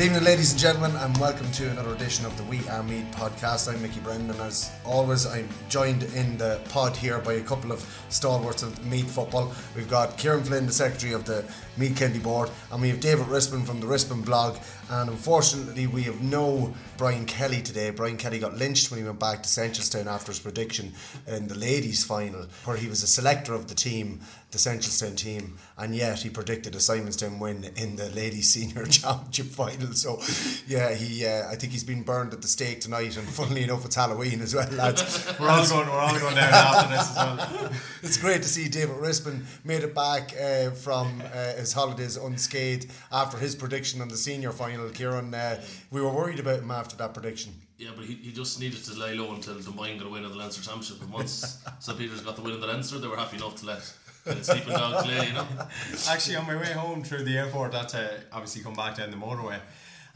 [0.00, 3.04] Good evening, ladies and gentlemen, and welcome to another edition of the We Are Meath
[3.14, 3.70] podcast.
[3.70, 4.40] I'm Mickey Brendan.
[4.40, 9.10] As always, I'm joined in the pod here by a couple of stalwarts of Meath
[9.10, 9.52] football.
[9.76, 11.44] We've got Kieran Flynn, the secretary of the
[11.76, 14.56] Meath County Board, and we have David Rispin from the Rispin blog.
[14.88, 17.90] And unfortunately, we have no Brian Kelly today.
[17.90, 20.94] Brian Kelly got lynched when he went back to Seneschalstown after his prediction
[21.26, 24.20] in the ladies' final, where he was a selector of the team,
[24.50, 28.84] the Central Seneschalstown team, and yet he predicted a Simonstown win in the ladies' senior
[28.86, 29.92] championship final.
[29.92, 30.20] So,
[30.66, 33.84] yeah, he uh, I think he's been burned at the stake tonight, and funnily enough,
[33.84, 35.32] it's Halloween as well, lads.
[35.40, 35.88] We're all going.
[35.88, 37.72] We're all going down after this as well.
[38.02, 42.90] It's great to see David Rispin made it back uh, from uh, his holidays unscathed
[43.12, 44.88] after his prediction on the senior final.
[44.88, 47.52] Kieran, uh, we were worried about him after that prediction.
[47.80, 50.32] Yeah, but he, he just needed to lay low until Dunboyne got a win of
[50.32, 51.00] the Leinster Championship.
[51.00, 51.96] And once St.
[51.96, 53.99] Peter's got the win of the Leinster, they were happy enough to let the
[54.42, 55.46] sleeping dog play, you know.
[56.08, 59.16] Actually, on my way home through the airport, that's uh, obviously come back down the
[59.16, 59.60] motorway.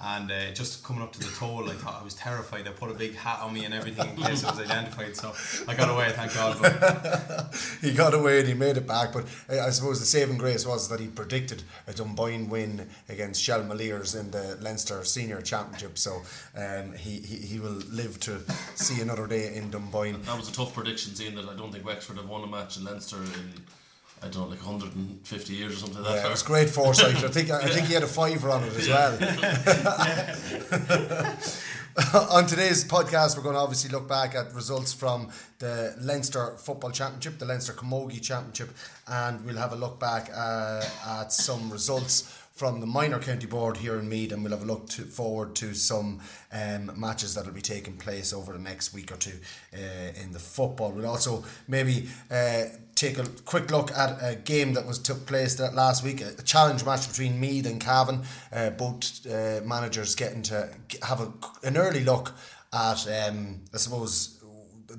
[0.01, 2.65] And uh, just coming up to the toll, I thought I was terrified.
[2.65, 5.17] They put a big hat on me and everything in case I was identified.
[5.17, 5.33] So
[5.69, 6.59] I got away, thank God.
[6.61, 9.13] But he got away and he made it back.
[9.13, 13.43] But uh, I suppose the saving grace was that he predicted a Dunboyne win against
[13.43, 15.97] Shelmaliers in the Leinster Senior Championship.
[15.97, 16.23] So
[16.57, 18.41] um, he, he, he will live to
[18.75, 20.23] see another day in Dunboyne.
[20.25, 22.77] That was a tough prediction, seeing that I don't think Wexford have won a match
[22.77, 23.63] in Leinster in,
[24.25, 26.27] I don't know, like 150 years or something like Yeah, that.
[26.27, 27.17] it was great foresight.
[27.17, 29.13] I think I think he had a fiver on it as well.
[32.33, 36.91] on today's podcast, we're going to obviously look back at results from the Leinster Football
[36.91, 38.71] Championship, the Leinster Camogie Championship,
[39.07, 42.23] and we'll have a look back uh, at some results
[42.55, 45.55] from the minor county board here in Meath, and we'll have a look to, forward
[45.57, 46.21] to some
[46.53, 49.39] um, matches that will be taking place over the next week or two
[49.75, 50.93] uh, in the football.
[50.93, 52.63] We'll also maybe uh,
[52.95, 56.43] take a quick look at a game that was took place that last week, a
[56.43, 58.23] challenge match between Meath and Cavan.
[58.53, 60.69] Uh, both uh, managers getting to
[61.03, 61.33] have a,
[61.67, 62.33] an early look
[62.73, 64.43] at, um, I suppose,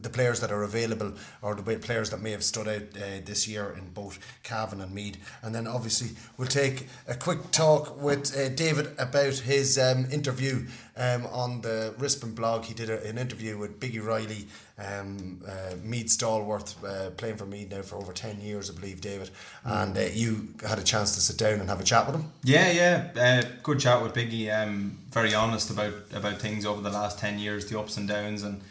[0.02, 3.48] the players that are available or the players that may have stood out uh, this
[3.48, 5.18] year in both Cavan and Meath.
[5.42, 10.66] And then obviously we'll take a quick talk with uh, David about his um, interview
[10.98, 12.66] um, on the Rispin blog.
[12.66, 14.48] He did a, an interview with Biggie Riley,
[14.78, 19.02] um, uh, Meath stalwart, uh, playing for Meath now for over 10 years, I believe,
[19.02, 19.30] David.
[19.64, 22.32] And uh, you had a chance to sit down and have a chat with him.
[22.44, 24.54] yeah, yeah, uh, good chat with Biggie.
[24.54, 28.44] Um, very honest about about things over the last ten years, the ups and downs,
[28.44, 28.62] and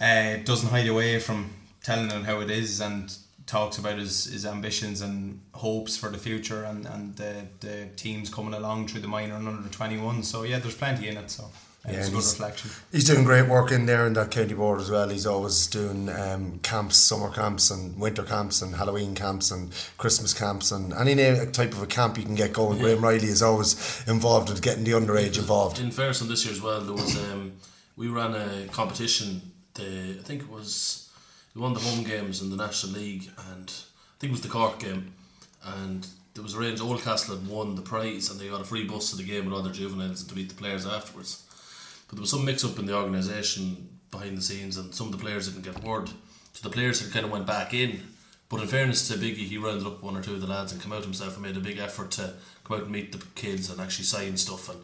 [0.00, 1.50] uh, doesn't hide away from
[1.82, 3.14] telling it how it is, and
[3.46, 8.28] talks about his, his ambitions and hopes for the future, and and the, the teams
[8.28, 10.22] coming along through the minor and under twenty one.
[10.22, 11.30] So yeah, there's plenty in it.
[11.30, 11.44] So.
[11.44, 12.70] uh, Yeah, it's a good he's- reflection.
[12.92, 15.08] He's doing great work in there in that county board as well.
[15.08, 20.34] He's always doing um, camps, summer camps, and winter camps, and Halloween camps, and Christmas
[20.34, 21.14] camps, and any
[21.52, 22.78] type of a camp you can get going.
[22.80, 25.78] Graham Riley is always involved with getting the underage involved.
[25.78, 27.52] In fairness, on this year as well, there was um,
[27.96, 29.40] we ran a competition.
[29.78, 31.08] The I think it was
[31.54, 34.48] we won the home games in the National League, and I think it was the
[34.48, 35.14] Cork game,
[35.64, 36.82] and there was arranged.
[36.82, 39.54] Oldcastle had won the prize, and they got a free bus to the game with
[39.54, 41.44] other juveniles and to meet the players afterwards.
[42.06, 45.12] But there was some mix up in the organisation behind the scenes, and some of
[45.12, 46.10] the players didn't get word.
[46.52, 48.02] So the players had kind of went back in.
[48.48, 50.80] But in fairness to Biggie, he rounded up one or two of the lads and
[50.80, 52.32] came out himself and made a big effort to
[52.64, 54.70] come out and meet the kids and actually sign stuff.
[54.70, 54.80] And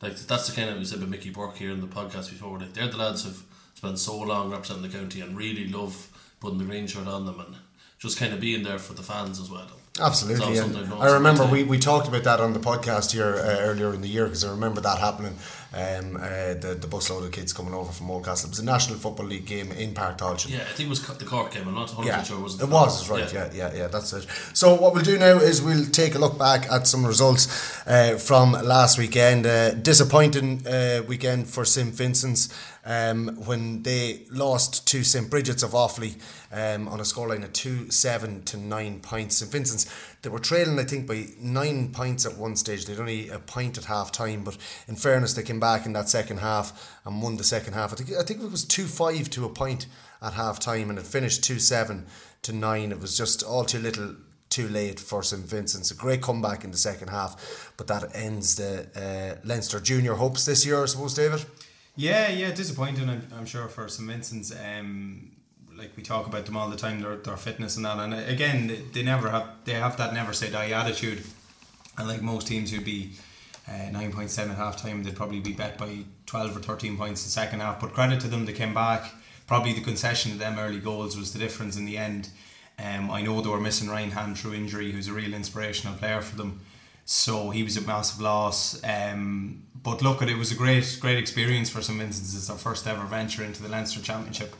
[0.00, 2.58] like that's the kind of we said with Mickey Burke here in the podcast before.
[2.58, 3.42] Like they're the lads who've
[3.78, 6.08] spent so long representing the county and really love
[6.40, 7.54] putting the green shirt on them and
[8.00, 9.70] just kind of being there for the fans as well.
[10.00, 10.58] Absolutely.
[10.58, 14.08] I've remember we, we talked about that on the podcast here uh, earlier in the
[14.08, 15.36] year because I remember that happening.
[15.70, 18.46] Um, uh, the, the busload of kids coming over from Oldcastle.
[18.46, 20.18] It was a National Football League game in Park.
[20.20, 21.68] Yeah, I think it was the Cork game.
[21.68, 22.38] I'm not 100 Yeah, sure.
[22.38, 23.30] It was it, it was right.
[23.32, 23.50] Yeah.
[23.52, 24.26] yeah, yeah, that's it.
[24.54, 28.16] So what we'll do now is we'll take a look back at some results uh,
[28.16, 29.46] from last weekend.
[29.46, 32.48] Uh, disappointing uh, weekend for St Vincent's
[32.88, 36.18] um, when they lost to St Bridget's of Offaly
[36.50, 39.36] um, on a scoreline of two seven to nine points.
[39.36, 39.86] St Vincent's
[40.22, 42.86] they were trailing, I think, by nine points at one stage.
[42.86, 44.56] They'd only a point at half time, but
[44.88, 47.92] in fairness, they came back in that second half and won the second half.
[47.92, 49.86] I think I think it was two five to a point
[50.22, 52.06] at half time, and it finished two seven
[52.42, 52.90] to nine.
[52.90, 54.16] It was just all too little.
[54.48, 55.90] Too late for St Vincent's.
[55.90, 60.46] A great comeback in the second half, but that ends the uh, Leinster junior hopes
[60.46, 61.44] this year, I suppose, David.
[61.98, 63.08] Yeah, yeah, disappointing.
[63.08, 64.52] I'm, I'm sure for St Vincent's.
[64.52, 65.32] Um,
[65.76, 67.98] like we talk about them all the time, their, their fitness and that.
[67.98, 71.24] And uh, again, they, they never have they have that never say die attitude.
[71.96, 73.14] And like most teams, who'd be
[73.68, 76.96] uh, nine point seven at half time, they'd probably be bet by twelve or thirteen
[76.96, 77.80] points in the second half.
[77.80, 79.10] But credit to them, they came back.
[79.48, 82.30] Probably the concession of them early goals was the difference in the end.
[82.78, 86.20] Um, I know they were missing Ryan Hand through injury, who's a real inspirational player
[86.20, 86.60] for them.
[87.10, 88.84] So he was a massive loss.
[88.84, 92.36] Um, but look, at it was a great, great experience for St Vincent's.
[92.36, 94.54] It's first ever venture into the Leinster Championship,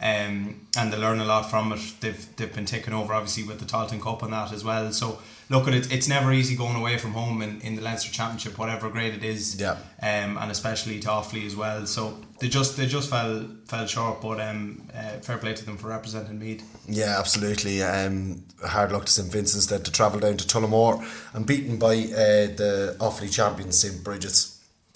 [0.00, 1.80] um, and they learn a lot from it.
[2.00, 4.90] They've they've been taken over obviously with the Talton Cup and that as well.
[4.90, 8.58] So look, it it's never easy going away from home in, in the Leinster Championship,
[8.58, 9.60] whatever grade it is.
[9.60, 9.76] Yeah.
[10.02, 11.86] Um, and especially to Offaly as well.
[11.86, 15.76] So they just they just fell fell short, but um, uh, fair play to them
[15.76, 16.62] for representing Meath.
[16.88, 17.82] Yeah, absolutely.
[17.82, 21.04] Um, hard luck to St Vincent's that to travel down to Tullamore
[21.34, 24.50] and beaten by uh, the Offaly champions St Bridget's.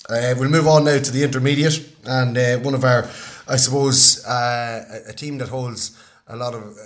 [0.09, 3.11] Uh, we'll move on now to the intermediate and uh, one of our,
[3.47, 6.79] I suppose, uh, a, a team that holds a lot of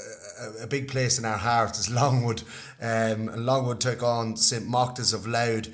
[0.60, 2.42] a big place in our hearts is Longwood.
[2.80, 5.68] Um, and Longwood took on St Mochtas of Louth.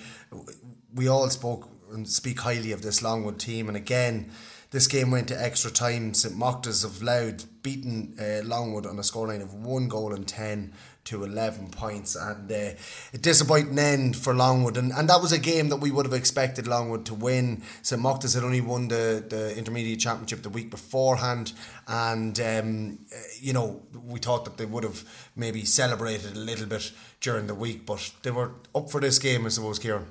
[0.94, 4.30] We all spoke and speak highly of this Longwood team, and again.
[4.70, 6.12] This game went to extra time.
[6.12, 10.74] St Mochtas of Louth beaten uh, Longwood on a scoreline of one goal and 10
[11.08, 12.16] to 11 points.
[12.16, 12.70] And uh,
[13.12, 14.76] a disappointing end for Longwood.
[14.76, 17.62] And, and that was a game that we would have expected Longwood to win.
[17.82, 21.52] St Mochtas had only won the, the Intermediate Championship the week beforehand.
[21.86, 26.66] And, um, uh, you know, we thought that they would have maybe celebrated a little
[26.66, 27.86] bit during the week.
[27.86, 30.06] But they were up for this game, I suppose, Kieran.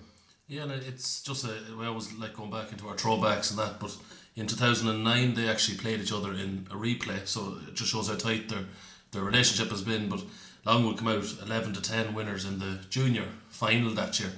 [0.47, 3.81] Yeah, and it's just a, we always like going back into our throwbacks and that,
[3.81, 3.95] but
[4.37, 8.15] in 2009 they actually played each other in a replay, so it just shows how
[8.15, 8.63] tight their
[9.11, 10.07] their relationship has been.
[10.07, 10.21] But
[10.67, 14.33] Longwood come out 11 to 10 winners in the junior final that year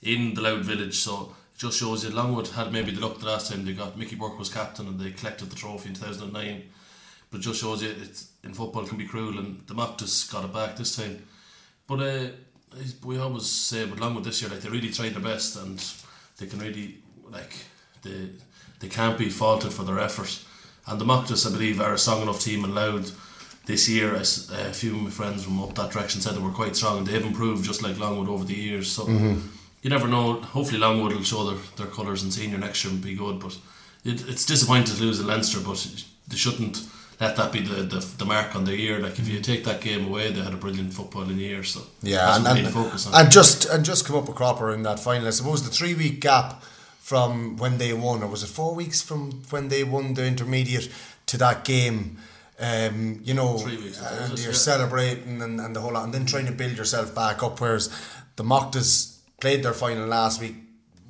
[0.00, 3.26] in the Louth Village, so it just shows you Longwood had maybe the luck the
[3.26, 6.62] last time they got Mickey Burke was captain and they collected the trophy in 2009.
[7.30, 10.32] But it just shows you it's in football it can be cruel, and the Mochtas
[10.32, 11.22] got it back this time.
[11.86, 12.28] But uh,
[13.04, 15.84] we always say with Longwood this year, like they really tried their best, and
[16.38, 17.54] they can really like
[18.02, 18.30] they
[18.80, 20.42] they can't be faulted for their effort.
[20.86, 23.25] And the Mochtas, I believe, are a strong enough team and Louth
[23.66, 24.14] this year.
[24.14, 26.74] As uh, a few of my friends from up that direction said they were quite
[26.74, 28.90] strong, and they have improved just like Longwood over the years.
[28.90, 29.46] So mm-hmm.
[29.82, 30.40] you never know.
[30.40, 33.38] Hopefully, Longwood will show their, their colours in senior next year and be good.
[33.38, 33.58] But
[34.04, 35.86] it, it's disappointing to lose in Leinster, but
[36.28, 36.86] they shouldn't
[37.20, 38.98] let that be the, the, the mark on their year.
[38.98, 41.64] Like if you take that game away, they had a brilliant footballing year.
[41.64, 42.76] So Yeah, and, and,
[43.14, 45.26] and just and just come up a cropper in that final.
[45.26, 46.62] I suppose the three week gap
[46.98, 50.90] from when they won, or was it four weeks from when they won the intermediate
[51.26, 52.18] to that game?
[52.58, 54.54] Um, you know, Three weeks, and you're Yeah.
[54.54, 57.60] celebrating and, and the whole lot, and then trying to build yourself back up.
[57.60, 57.90] Whereas
[58.36, 60.56] the Mochtas played their final last week.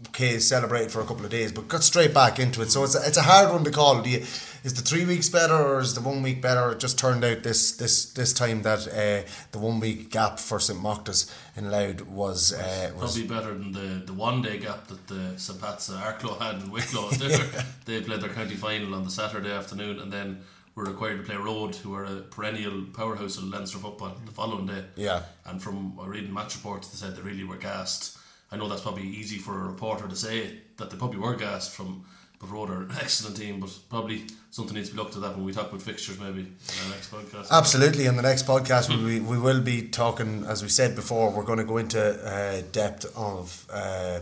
[0.08, 2.70] Okay, celebrated for a couple of days, but got straight back into it.
[2.70, 4.00] So it's a, it's a hard one to call.
[4.02, 4.18] Do you,
[4.64, 6.72] is the three weeks better or is the one week better?
[6.72, 10.58] It just turned out this this this time that uh, the one week gap for
[10.58, 14.86] St Mochtas in Louth was uh, was Probably better than the, the one day gap
[14.88, 17.04] that the St Pat's uh, Arklow had in Wicklow.
[17.10, 20.42] were- they played their county final on the Saturday afternoon and then
[20.76, 24.66] were required to play Rhode, who are a perennial powerhouse of Leinster football, the following
[24.66, 24.84] day.
[24.94, 25.22] Yeah.
[25.46, 28.18] And from reading match reports, they said they really were gassed.
[28.52, 31.72] I know that's probably easy for a reporter to say that they probably were gassed
[31.72, 32.04] from.
[32.38, 35.34] But Rhode are an excellent team, but probably something needs to be looked at that
[35.34, 37.50] when we talk about fixtures maybe in our next podcast.
[37.50, 38.04] Absolutely.
[38.04, 41.58] In the next podcast, we, we will be talking, as we said before, we're going
[41.58, 43.66] to go into uh, depth of.
[43.72, 44.20] Uh,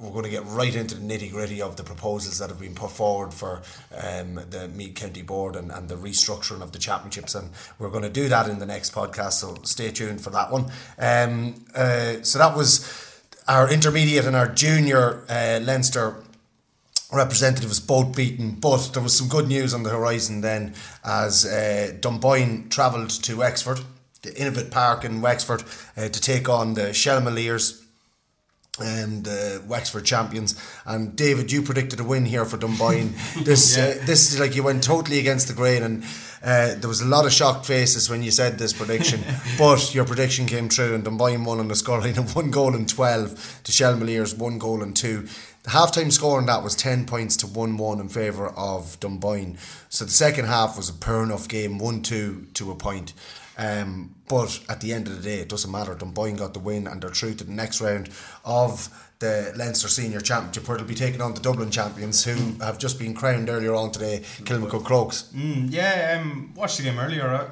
[0.00, 2.74] we're going to get right into the nitty gritty of the proposals that have been
[2.74, 3.62] put forward for
[3.96, 8.02] um, the Meath County Board and, and the restructuring of the championships, and we're going
[8.02, 9.32] to do that in the next podcast.
[9.32, 10.66] So stay tuned for that one.
[10.98, 16.16] Um, uh, so that was our intermediate and our junior uh, Leinster
[17.12, 21.96] representatives both beaten, but there was some good news on the horizon then as uh,
[22.00, 23.80] Dunboyne travelled to Wexford
[24.22, 25.62] the Innovate Park in Wexford
[25.96, 27.84] uh, to take on the Shelmaliers
[28.80, 30.54] and the Wexford champions.
[30.86, 33.14] And David, you predicted a win here for Dunboyne.
[33.44, 36.04] this uh, this is like you went totally against the grain, and
[36.42, 39.20] uh, there was a lot of shocked faces when you said this prediction.
[39.58, 42.88] but your prediction came true, and Dunboyne won on the scoreline of one goal and
[42.88, 45.28] twelve to Shelmaliers one goal and two.
[45.64, 49.58] The half-time score on that was 10 points to 1-1 in favour of Dunboyne.
[49.90, 53.12] So the second half was a poor enough game, 1-2 to a point.
[53.58, 55.94] Um, but at the end of the day, it doesn't matter.
[55.94, 58.08] Dunboyne got the win and they're through to the next round
[58.44, 58.88] of
[59.18, 63.00] the Leinster Senior Championship, where they'll be taking on the Dublin champions, who have just
[63.00, 65.24] been crowned earlier on today, Kilmacud Crokes.
[65.34, 67.26] Mm, yeah, um, watched the game earlier.
[67.26, 67.50] Uh,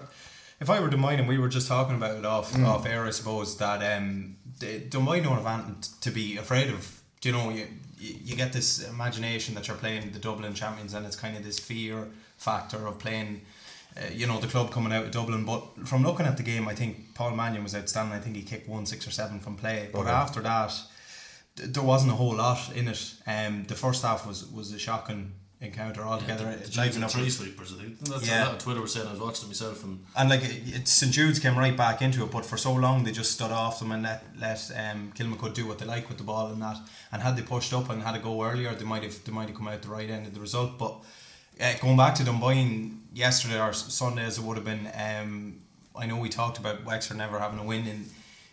[0.60, 2.66] if I were Dunboyne, and we were just talking about it off Mm.
[2.66, 7.00] off air, I suppose that um, the- Dunboyne don't have anything to be afraid of.
[7.20, 7.66] Do you know you
[7.98, 11.58] you get this imagination that you're playing the Dublin champions, and it's kind of this
[11.58, 13.40] fear factor of playing.
[13.96, 16.68] Uh, you know the club coming out of Dublin, but from looking at the game,
[16.68, 18.14] I think Paul Mannion was outstanding.
[18.14, 19.88] I think he kicked one, six, or seven from play.
[19.92, 20.10] But Okay.
[20.10, 20.72] after that,
[21.56, 23.14] th- there wasn't a whole lot in it.
[23.26, 26.44] Um, the first half was was a shocking encounter altogether.
[26.44, 27.98] The It's Giants livening and up- three sweepers, I think.
[28.00, 28.42] That's Yeah.
[28.42, 29.06] a lot of Twitter was saying.
[29.08, 32.02] I was watching it myself, and and like it, it- St Jude's came right back
[32.02, 35.12] into it, but for so long they just stood off them and let let um,
[35.16, 36.76] Kilmacud do what they like with the ball and that.
[37.12, 39.48] And had they pushed up and had a go earlier, they might have they might
[39.48, 40.76] have come out the right end of the result.
[40.76, 40.94] But
[41.58, 45.60] uh, going back to Dunboyne yesterday or Sunday as it would have been, um,
[45.96, 48.04] I know we talked about Wexford never having a win in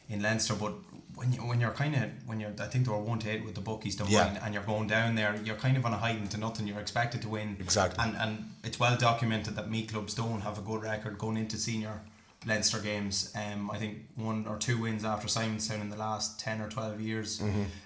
[0.10, 0.74] in Leinster, but
[1.16, 3.44] when you when you're kind of when you're I think they were one to eight
[3.46, 4.44] with the bookies Dunboyne, Yeah.
[4.46, 6.68] and you're going down there, you're kind of on a hiding to nothing.
[6.68, 8.04] You're expected to win Exactly.
[8.04, 8.32] and and
[8.64, 12.02] it's well documented that Meath clubs don't have a good record going into senior
[12.46, 13.32] Leinster games.
[13.36, 17.00] Um, I think one or two wins after Simonstown in the last ten or twelve
[17.02, 17.42] years.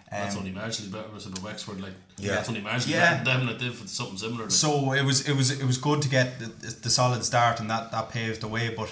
[0.10, 1.82] Um, that's only marginally better than the Wexford.
[1.82, 2.36] Like, Yeah.
[2.36, 3.14] that's only marginally Yeah.
[3.16, 3.48] better than them.
[3.48, 4.44] Like, they've something similar.
[4.44, 4.52] Like.
[4.52, 6.46] so it was it was it was good to get the,
[6.86, 8.90] the solid start and that that paved the way, but.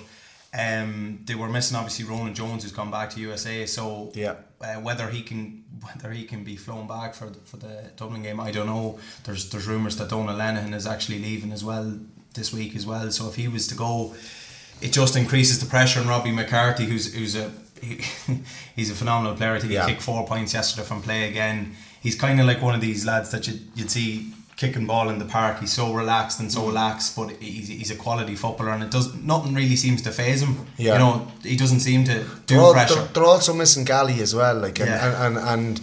[0.58, 3.66] Um, they were missing obviously Ronan Jones, who's gone back to USA.
[3.66, 4.36] So Yeah.
[4.62, 8.24] uh, whether he can whether he can be flown back for the, for the Dublin
[8.24, 8.98] game, I don't know.
[9.26, 12.00] There's there's rumours that Donald Lenihan is actually leaving as well
[12.36, 13.12] this week as well.
[13.12, 14.16] So if he was to go,
[14.80, 17.52] it just increases the pressure on Robbie McCarthy, who's who's a
[17.86, 18.40] he,
[18.76, 19.54] he's a phenomenal player.
[19.56, 19.86] I think Yeah.
[19.86, 21.76] he kicked four points yesterday from play again.
[22.02, 25.20] He's kind of like one of these lads that you, you'd see kicking ball in
[25.20, 25.60] the park.
[25.60, 26.68] He's so relaxed and so Mm.
[26.68, 30.42] relaxed, but he's, he's a quality footballer, and it does nothing really seems to phase
[30.42, 30.66] him.
[30.78, 30.94] Yeah.
[30.94, 32.96] You know, he doesn't seem to do They're, all, pressure.
[32.96, 34.56] they're, they're also missing Galley as well.
[34.56, 35.26] Like and, Yeah.
[35.28, 35.78] and, and, and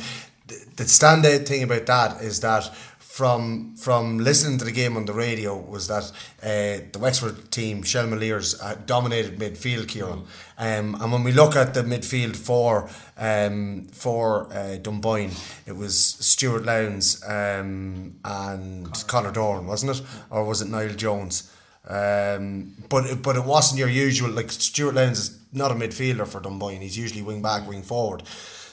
[0.49, 2.71] the- the standout thing about that is that
[3.13, 6.11] from from listening to the game on the radio was that
[6.43, 10.25] uh, the Wexford team, Shelmaliers, uh, dominated midfield, Kieran.
[10.57, 12.89] Um, and when we look at the midfield for
[13.19, 15.33] um, for uh, Dunboyne,
[15.67, 20.03] it was Stuart Lowndes um, and Conor Doran, wasn't it?
[20.31, 21.53] Or was it Niall Jones?
[21.87, 26.27] Um, but it, but it wasn't your usual like Stuart Lowndes is not a midfielder
[26.27, 26.81] for Dunboyne.
[26.81, 28.23] He's usually wing back, wing forward.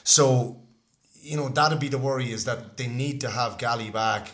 [0.02, 0.59] So
[1.22, 4.30] you know that'd be the worry is that they need to have Galley back.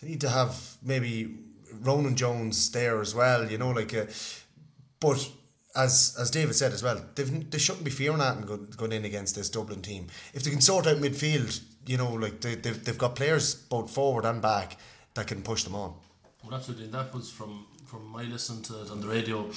[0.00, 1.36] They need to have maybe
[1.82, 3.50] Ronan Jones there as well.
[3.50, 4.06] You know, like, uh,
[4.98, 5.30] but
[5.76, 8.92] as as David said as well, they've, they shouldn't be fearing that and go, going
[8.92, 10.08] in against this Dublin team.
[10.34, 13.90] If they can sort out midfield, you know, like they, they've they've got players both
[13.90, 14.76] forward and back
[15.14, 15.94] that can push them on.
[16.42, 16.86] Well, absolutely.
[16.86, 19.50] And that was from from my listen to it on the radio.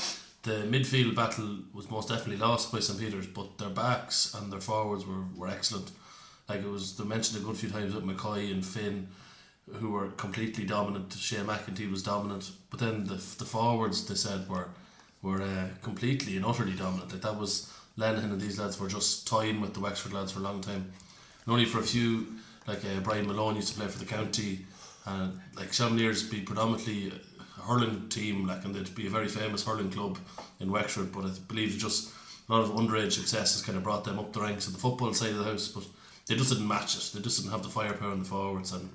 [0.44, 4.60] The midfield battle was most definitely lost by St Peters, but their backs and their
[4.60, 5.92] forwards were, were excellent.
[6.50, 9.08] Like it was, they mentioned a good few times with McCoy and Finn,
[9.76, 11.14] who were completely dominant.
[11.14, 14.70] Shea McEntee was dominant, but then the the forwards they said were
[15.22, 17.12] were uh, completely and utterly dominant.
[17.12, 20.40] Like that was Lenihan and these lads were just toying with the Wexford lads for
[20.40, 20.92] a long time,
[21.46, 22.28] and only for a few
[22.68, 24.66] like uh, Brian Malone used to play for the county,
[25.06, 29.66] and like Shelmaliers be predominantly a hurling team, like and they'd be a very famous
[29.66, 30.18] hurling club
[30.60, 31.12] in Wexford.
[31.14, 32.12] But I believe just
[32.50, 34.80] a lot of underage success has kind of brought them up the ranks of the
[34.80, 35.86] football side of the house, but
[36.28, 37.12] they just didn't match it.
[37.14, 38.90] They just didn't have the firepower in the forwards, and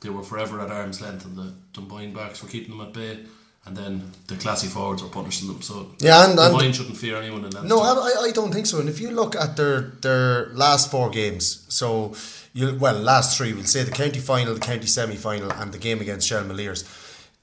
[0.00, 3.18] they were forever at arm's length, and the Dunboyne backs were keeping them at bay.
[3.66, 5.60] And then the classy forwards were punishing them.
[5.60, 7.64] So Yeah, and- and- Dunboyne shouldn't fear anyone in that.
[7.64, 8.80] No, I, I- don't think so.
[8.80, 12.14] And if you look at their their last four games, so
[12.54, 15.78] you well last three, we'll say the county final, the county semi final, and the
[15.78, 16.84] game against Shelmaliers.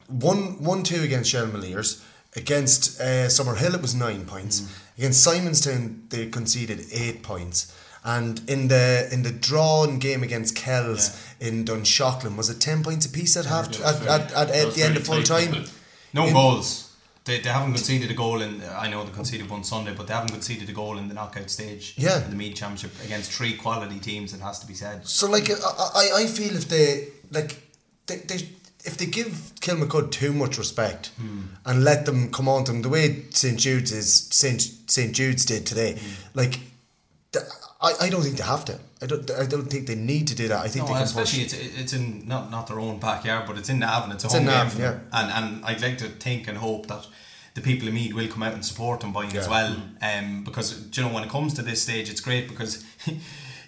[0.08, 2.02] One one two against Shelmaliers.
[2.36, 4.64] Against uh, Summerhill, it was nine points.
[4.98, 7.74] Against Simonstown, they conceded eight points.
[8.08, 13.06] And in the in the drawn game against Kells in Dunshaughlin, was it ten points
[13.06, 15.66] apiece at half Yeah, at, at, at, at the end of full time?
[16.14, 16.88] No In- goals.
[17.26, 18.64] They, they haven't conceded a goal in.
[18.64, 21.50] I know they conceded one Sunday, but they haven't conceded a goal in the knockout
[21.50, 21.94] stage.
[21.98, 22.24] Yeah.
[22.24, 25.06] In the Meath Championship against three quality teams, it has to be said.
[25.06, 27.62] So like I, I, feel if they like
[28.06, 28.48] they, they
[28.86, 31.42] if they give Kilmacud too much respect hmm.
[31.66, 35.44] and let them come on to them the way St Jude's is St St Jude's
[35.44, 36.14] did today, hmm.
[36.34, 36.62] like
[37.34, 37.46] th-
[37.80, 38.80] I, I don't think they have to.
[39.02, 40.66] I don't I don't think they need to do that.
[40.66, 41.54] I think No, they can especially push.
[41.54, 44.12] it's it's in not not their own backyard, but it's in Navan.
[44.12, 45.08] It's a It's home in game Navan, them.
[45.14, 47.06] and and I'd like to think and hope that
[47.54, 49.76] the people of Meath will come out and support Dunboyne as well.
[50.02, 52.84] Um, because you know when it comes to this stage, it's great because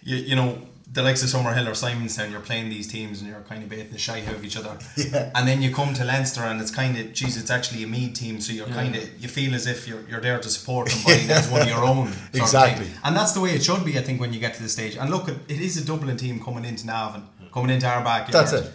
[0.03, 0.57] you you know.
[0.91, 3.91] The likes of Summerhill or Simonstown, you're playing these teams and you're kind of baiting
[3.91, 4.75] the shy out of each other.
[4.97, 5.31] Yeah.
[5.35, 8.15] And then you come to Leinster and it's kind of, geez, it's actually a Meath
[8.15, 11.29] team, so you're kind of, you feel as if you're, you're there to support Dunboyne
[11.29, 12.07] as one of your own.
[12.07, 12.35] sort of.
[12.35, 12.87] Exactly.
[13.03, 14.95] And that's the way it should be, I think, when you get to the stage.
[14.97, 18.33] And look, it it is a Dublin team coming into Navan, coming into our backyard.
[18.33, 18.71] That's it.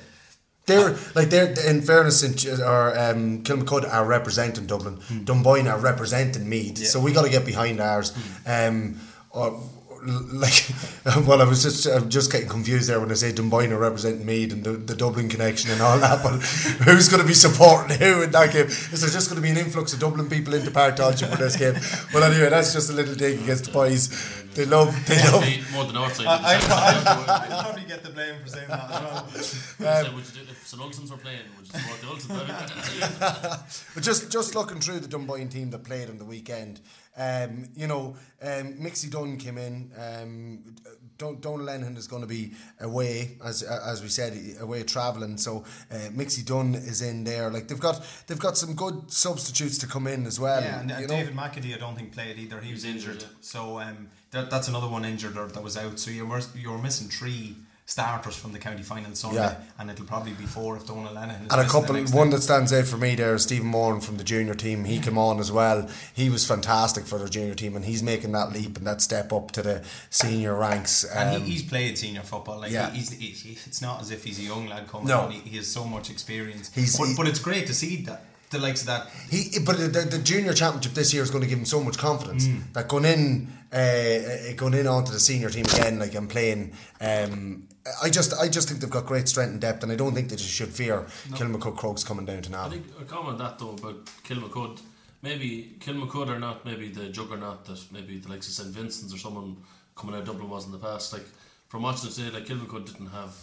[0.66, 2.36] They're like they're in fairness, St.
[2.36, 7.30] Ju- or um, Kilmacud are representing Dublin, Dunboyne are representing Meath, so we got to
[7.30, 8.12] get behind ours.
[8.46, 8.98] Um,
[9.30, 9.60] or
[10.06, 10.68] like,
[11.26, 14.52] well, I was just I'm just getting confused there when I say Dunboyne representing Meath
[14.52, 16.22] and the, the Dublin connection and all that.
[16.22, 16.40] But
[16.84, 18.66] who's going to be supporting who in that game?
[18.66, 21.56] Is there just going to be an influx of Dublin people into Park for this
[21.56, 21.74] game?
[22.12, 24.08] Well, anyway, that's just a little dig against the boys.
[24.54, 25.40] They love, they love.
[25.40, 26.26] Maybe more than Northside.
[26.26, 29.28] I, I, would I, I'll probably get the blame for saying that as well.
[30.04, 33.84] say, would you do, if St Ultans were playing, would you support the Ultans?
[33.94, 36.80] But just just looking through the Dunboyne team that played on the weekend,
[37.16, 39.90] um, you know, um, Mixie Dunn came in.
[39.98, 40.74] Um,
[41.16, 45.36] Don, Don Lennon is going to be away, as as we said, away travelling.
[45.36, 47.50] So uh, Mixie Dunn is in there.
[47.50, 50.60] Like they've got they've got some good substitutes to come in as well.
[50.60, 51.14] Yeah, and uh, you know?
[51.14, 52.60] David McAdee, I don't think played either.
[52.60, 55.98] He was injured, injured, so um, that, that's another one injured or that was out.
[55.98, 59.56] So you're you're missing three starters from the county final Sunday, Yeah.
[59.78, 61.44] and it'll probably be four if Donald Lennon.
[61.44, 64.16] Is And a couple, one that stands out for me there is Stephen Moran from
[64.16, 64.84] the junior team.
[64.84, 65.86] He came on as well.
[66.14, 69.34] He was fantastic for the junior team, and he's making that leap and that step
[69.34, 71.04] up to the senior ranks.
[71.04, 72.60] And Um, he, he's played senior football.
[72.60, 72.90] Like Yeah.
[72.90, 75.20] he's, he's, it's not as if he's a young lad coming No.
[75.20, 75.32] on.
[75.32, 76.70] He, he has so much experience.
[76.74, 79.08] He's- but, he- but it's great to see that the likes of that.
[79.30, 81.98] He, but the, the junior championship this year is going to give him so much
[81.98, 82.72] confidence Mm.
[82.72, 86.72] that going in, uh, uh, going in onto the senior team again, like I'm playing.
[87.00, 87.68] Um,
[88.02, 90.28] I just, I just think they've got great strength and depth, and I don't think
[90.30, 92.70] they just should fear Kilmacud Crokes coming down to I Navan.
[92.70, 94.80] think a comment that though about Kilmacud,
[95.22, 99.18] maybe Kilmacud are not maybe the juggernaut that maybe the likes of St Vincent's or
[99.18, 99.56] someone
[99.96, 101.12] coming out of Dublin was in the past.
[101.12, 101.26] Like
[101.68, 103.34] from watching it today, like Kilmacud didn't have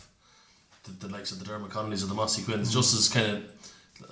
[0.86, 3.44] the, the likes of the Dermot Conleys or the Mossy Quinns, just as kind of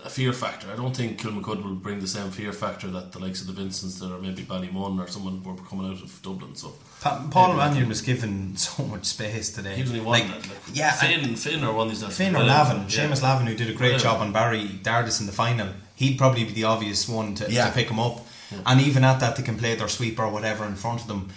[0.04, 0.68] a fear factor.
[0.72, 3.54] I don't think Kilmacud will bring the same fear factor that the likes of the
[3.54, 6.56] Vincents that are maybe Ballymun or someone were coming out of Dublin.
[6.56, 9.76] So Pa- Paul Mannion was given so much space today.
[9.76, 10.20] He was only one.
[10.22, 12.18] Like, like, yeah, Finn, and, Finn or one of these.
[12.18, 13.08] Finn or Lavin, yeah.
[13.08, 14.04] Seamus Lavin, who did a great Whatever.
[14.04, 17.68] job on Barry Dardis in the final, he'd probably be the obvious one to, Yeah.
[17.68, 18.26] to pick him up.
[18.66, 21.30] And even at that, they can play their sweeper or whatever in front of them.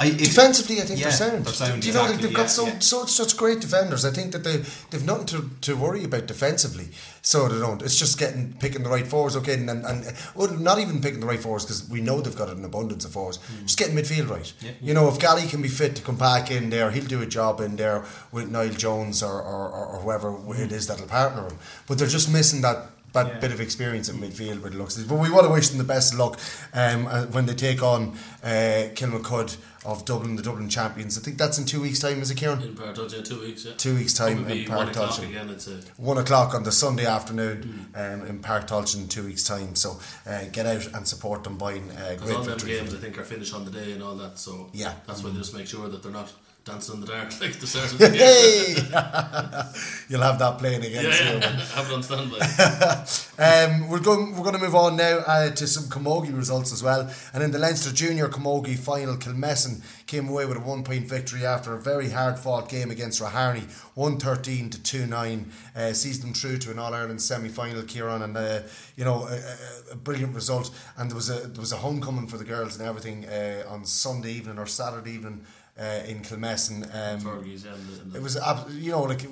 [0.00, 1.44] I, Defensively, I think Yeah, they're sound.
[1.44, 2.78] they're sound, Do you know they've got yeah, so, yeah.
[2.78, 4.04] so such great defenders?
[4.04, 4.58] I think that they
[4.90, 6.90] they've nothing to, to worry about defensively.
[7.20, 7.82] So they don't.
[7.82, 9.34] It's just getting picking the right forwards.
[9.36, 12.36] Okay, and and, and well, not even picking the right forwards because we know they've
[12.36, 13.40] got an abundance of forwards.
[13.64, 14.52] Just getting midfield right.
[14.80, 17.26] You know, if Gally can be fit to come back in there, he'll do a
[17.26, 21.58] job in there with Niall Jones or or, or, whoever it is that'll partner him.
[21.88, 22.90] But they're just missing that.
[23.14, 23.38] That Yeah.
[23.40, 26.12] bit of experience in midfield with looks, but we want to wish them the best
[26.12, 26.38] of luck
[26.74, 28.12] um, uh, when they take on
[28.44, 31.16] uh, Kilmacud of Dublin, the Dublin champions.
[31.16, 32.60] I think that's in two weeks' time, is it, Kieran?
[32.62, 33.72] In Partridge, yeah, two weeks, yeah.
[33.76, 35.28] Two weeks' time in one Park Tolchin.
[35.28, 35.48] again.
[35.50, 39.44] It's a One o'clock on the Sunday afternoon um, in Park Tolchin in two weeks'
[39.44, 39.74] time.
[39.76, 43.24] So uh, get out and support Dunboyne uh, great all them games, I think, are
[43.24, 44.38] finished on the day and all that.
[44.38, 44.94] So Yeah.
[45.06, 46.32] that's why they just make sure that they're not
[46.68, 48.76] dancing in the dark like the start of the game.
[50.08, 51.42] You'll have that playing again yeah, soon.
[51.42, 51.60] yeah.
[51.74, 53.06] have it on standby.
[53.40, 54.32] Um, we're going.
[54.32, 57.08] We're going to move on now uh, to some Camogie results as well.
[57.32, 61.72] And in the Leinster Junior Camogie final, Kilmessan came away with a one-point victory after
[61.72, 65.52] a very hard-fought game against Raharney, one thirteen to two nine.
[65.76, 68.62] Uh, sees them through to an All Ireland semi-final, Kieran, and uh,
[68.96, 70.72] you know a, a, a brilliant result.
[70.96, 73.84] And there was a there was a homecoming for the girls and everything uh, on
[73.84, 75.44] Sunday evening or Saturday evening.
[75.78, 79.22] Uh, in Kilmessan, um, Fergie's, and the- it was ab- you know like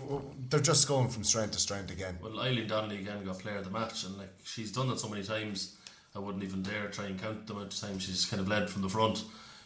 [0.49, 2.17] they're just going from strength to strength again.
[2.23, 5.09] Well, Eileen Donnelly again got player of the match, and like she's done that so
[5.09, 5.75] many times,
[6.15, 8.71] I wouldn't even dare try and count the amount of times she's kind of led
[8.71, 9.25] from the front.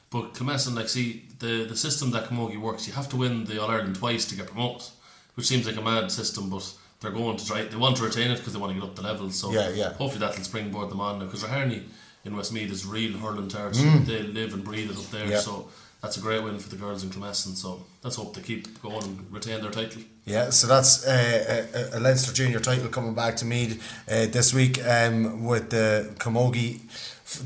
[0.08, 3.60] But Kilmessan, like, see the the system that Camogie works, you have to win the
[3.62, 4.88] All Ireland twice to get promoted,
[5.34, 6.64] which seems like a mad system, but
[7.00, 7.62] they're going to try.
[7.64, 9.30] They want to retain it because they want to get up the level.
[9.30, 9.92] So Yeah, yeah.
[9.92, 11.26] hopefully that'll springboard them on now.
[11.26, 11.82] Because Raharney
[12.24, 13.98] in Westmeath is real hurling territory.
[14.06, 15.26] They live and breathe it up there.
[15.26, 15.30] Mm.
[15.32, 15.40] Yeah.
[15.40, 15.68] So.
[16.02, 19.02] That's a great win for the girls in Kilmessan, so let's hope they keep going
[19.04, 20.00] and retain their title.
[20.24, 24.54] Yeah, so that's uh, a, a Leinster Junior title coming back to Mead uh, this
[24.54, 26.80] week um, with the Camogie,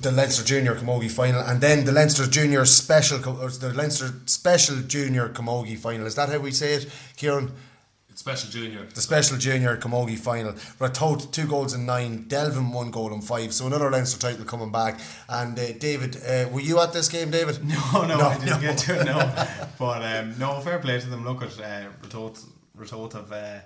[0.01, 4.77] the Leinster Junior Camogie final, and then the Leinster Junior Special, or the Leinster Special
[4.77, 6.07] Junior Camogie final.
[6.07, 7.51] Is that how we say it, Kieran?
[8.27, 8.87] It's special junior.
[8.87, 10.53] the special junior Camogie final.
[10.81, 13.53] Ratoath two goals and nine, Delvin one goal and five.
[13.53, 14.99] So another Leinster title coming back.
[15.29, 17.63] And uh, David, uh, were you at this game, David?
[17.65, 18.61] No, no, No, I didn't no.
[18.61, 19.05] get to it.
[19.05, 19.19] No,
[19.79, 21.25] but um, no, fair play to them.
[21.25, 22.45] Look at uh, Ratoath.
[22.79, 23.59] Ratoath have uh,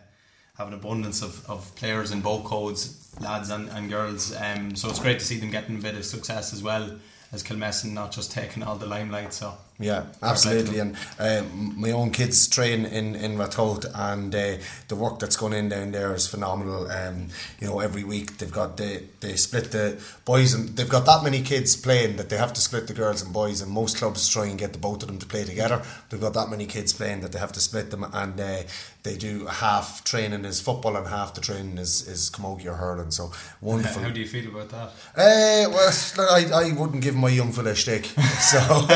[0.57, 4.35] have an abundance of, of players in both codes, lads and, and girls.
[4.37, 6.99] Um, so it's great to see them getting a bit of success as well
[7.31, 9.35] as Kilmessan not just taking all the limelight.
[9.35, 10.81] So Yeah, absolutely.
[10.81, 14.57] And um, my own kids train in in Ratoath, and uh,
[14.89, 16.91] the work that's going in down there is phenomenal.
[16.91, 17.29] Um,
[17.61, 21.23] you know, every week they've got they they split the boys and they've got that
[21.23, 23.61] many kids playing that they have to split the girls and boys.
[23.61, 25.83] And most clubs try and get the both of them to play together.
[26.09, 28.63] They've got that many kids playing that they have to split them, and uh,
[29.09, 33.11] they do half training is football and half the training is is camogie or hurling.
[33.11, 34.03] So wonderful.
[34.03, 34.89] how do you feel about that?
[35.17, 35.91] Uh, well,
[36.31, 38.05] I, I wouldn't give my young fella a stick.
[38.05, 38.59] So,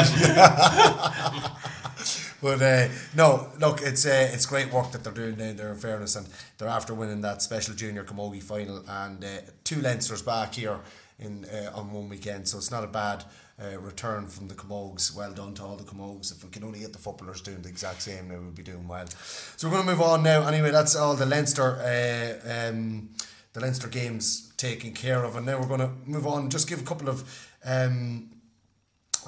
[2.42, 5.70] but uh, no, look, it's uh, it's great work that they're doing down there.
[5.72, 6.27] In fairness, and
[6.59, 9.29] they're after winning that special junior camogie final, and uh,
[9.64, 10.79] two Leinsters back here
[11.18, 12.48] in uh, on one weekend.
[12.48, 13.25] So it's not a bad.
[13.60, 15.14] Uh, return from the Camogues.
[15.14, 16.32] Well done to all the Camogues.
[16.32, 18.88] If we can only get the footballers doing the exact same, they we'll be doing
[18.88, 19.06] well.
[19.56, 20.46] So we're going to move on now.
[20.46, 21.76] Anyway, that's all the Leinster.
[21.76, 23.10] Uh, um,
[23.52, 26.48] the Leinster games taken care of, and now we're going to move on.
[26.48, 28.30] Just give a couple of um,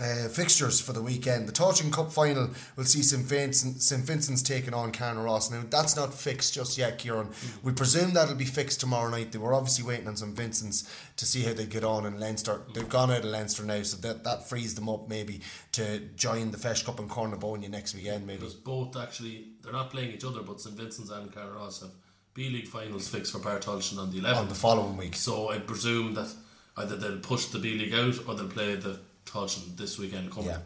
[0.03, 1.47] uh, fixtures for the weekend.
[1.47, 5.51] The Torching Cup final will see St Vincent, St Vincent's taking on Carnaross.
[5.51, 7.29] Now that's not fixed just yet, Kieran.
[7.63, 9.33] We presume that'll be fixed tomorrow night.
[9.33, 12.63] They were obviously waiting on St Vincent's to see how they get on in Leinster.
[12.75, 15.41] They've gone out of Leinster now, so that that frees them up maybe
[15.73, 18.41] to join the Feis Cup in Cornabonia next weekend, maybe.
[18.41, 21.93] Because both actually, they're not playing each other, but St Vincent's and Carros have
[22.35, 24.37] B League finals fixed for Bartolshan on the 11th.
[24.37, 25.15] On the following week.
[25.15, 26.33] So I presume that
[26.77, 30.51] either they'll push the B League out or they'll play the Tolshan this weekend coming.
[30.51, 30.59] Yeah.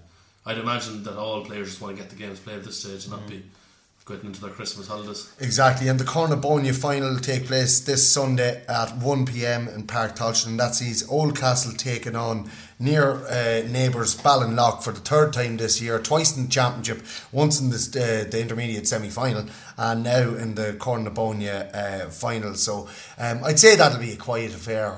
[0.47, 3.05] I'd imagine that all players just want to get the games played at this stage
[3.05, 3.43] and not be
[4.09, 5.31] getting into their Christmas holidays.
[5.39, 10.17] Exactly, and the Cornabonia final will take place this Sunday at 1 pm in Park
[10.17, 15.59] Tolchin, and that sees Oldcastle taking on near uh, neighbours Ballinlough for the third time
[15.59, 19.45] this year, twice in the championship, once in this, uh, the intermediate semi final,
[19.77, 22.55] and now in the Cornabonia uh, final.
[22.55, 24.97] So um, I'd say that'll be a quiet affair.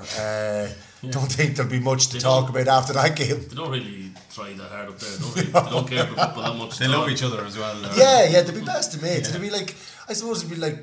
[1.02, 3.40] Uh, Don't think there'll be much to They talk about after that game.
[3.48, 5.10] They don't really try that hard up there.
[5.10, 6.78] They don't, really, they don't care about football that much.
[6.78, 7.74] They love each other as well.
[7.80, 7.94] though.
[7.96, 9.28] Yeah, yeah, they'd be best of mates.
[9.30, 9.74] It'd be like,
[10.08, 10.78] I suppose it'd be like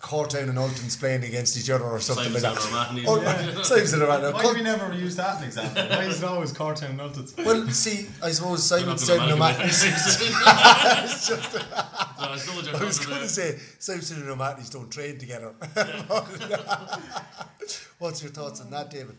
[0.00, 2.66] Cortown and Ultons playing against each other or something Simons like that.
[2.68, 3.04] O'Mahony.
[3.08, 3.62] Oh, Yeah.
[3.62, 4.32] Simons and O'Mahony.
[4.34, 5.82] Why have we never used that example?
[5.82, 7.34] Why is it always Cortown and Ultons?
[7.38, 9.62] Well, see, I suppose They're not Simon gonna said no amalgamate matter.
[9.64, 9.82] these
[10.18, 10.30] things.
[10.30, 15.54] No, I suppose you're I was going to say Simpson and O'Mahony's don't train together.
[17.98, 19.16] What's your thoughts on that, David?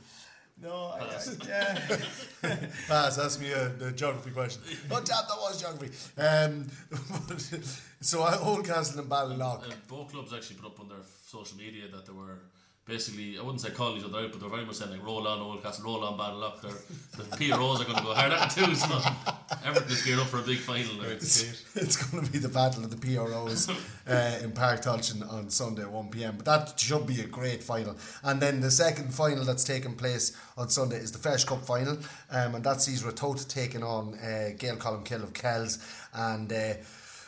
[0.62, 1.80] No, I, yeah.
[2.88, 4.62] Pass, ask me a, a geography question.
[4.92, 5.92] Oh, damn, that was geography.
[6.18, 6.70] Um,
[8.00, 9.64] so, I Oldcastle and Ballinlough.
[9.64, 12.40] Uh, both clubs actually put up on their social media that they were
[12.86, 15.28] basically, I wouldn't say calling each other out, but they're very much saying like roll
[15.28, 16.62] on Oldcastle, roll on Ballinlough.
[16.62, 19.02] They're, the PROs are going to go hard at too, so
[19.66, 21.02] Everton is geared up for a big final.
[21.02, 21.08] now.
[21.76, 23.70] It's going to be the battle of the PROs
[24.08, 26.38] uh, in Park Tolchin on Sunday at 1 pm.
[26.38, 27.96] But that should be a great final.
[28.24, 31.98] And then the second final that's taking place on Sunday is the Feis Cup final,
[32.30, 35.80] um, and that sees Ratoath taking on uh, Gaeil Colmcille of Kells.
[36.14, 36.74] And uh,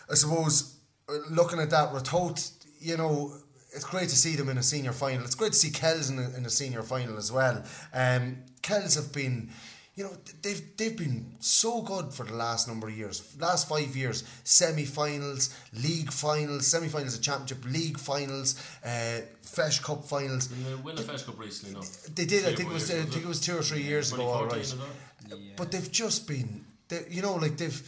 [0.09, 0.75] I suppose
[1.09, 3.33] uh, looking at that, Ratoath, you know.
[3.77, 5.23] It's great to see them in a senior final.
[5.23, 7.63] It's great to see Kells in a, in a senior final as well.
[7.93, 9.49] Um, Kells have been
[9.95, 10.11] you know
[10.41, 15.55] they've they've been so good for the last number of years last five years semi-finals
[15.73, 21.01] league finals semi-finals of championship league finals uh, Feis Cup finals Didn't they win a
[21.01, 21.81] Feis Cup recently, no?
[22.13, 23.63] they did I Three think it was years uh, I think it was two or
[23.63, 24.63] three years ago All right.
[24.63, 25.55] 2014 right as well?
[25.55, 27.81] but they've just been they, you know like they've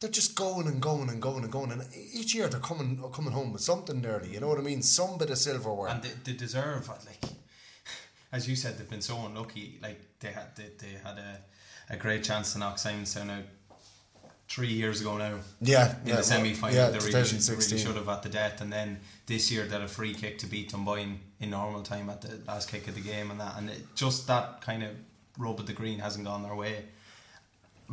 [0.00, 3.32] they're just going and going and going and going and each year they're coming coming
[3.32, 4.82] home with something nearly you know what I mean?
[4.82, 5.90] Some bit of silverware.
[5.90, 7.30] And they, they deserve like
[8.32, 11.40] as you said they've been so unlucky like they had they, they had a,
[11.90, 13.44] a great chance to knock Simonstown out
[14.48, 15.36] three years ago now.
[15.60, 17.76] Yeah, in yeah, the semi final yeah, they really, 2016.
[17.76, 20.38] really should have at the death and then this year they had a free kick
[20.38, 23.58] to beat Dunboyne in normal time at the last kick of the game and that
[23.58, 24.90] and it, just that kind of
[25.36, 26.86] rub of the green hasn't gone their way.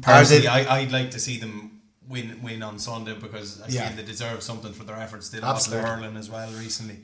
[0.02, 1.77] Personally I, I'd like to see them
[2.10, 3.88] win win on Sunday because I Yeah.
[3.90, 7.00] feel they deserve something for their efforts they lost to hurling as well recently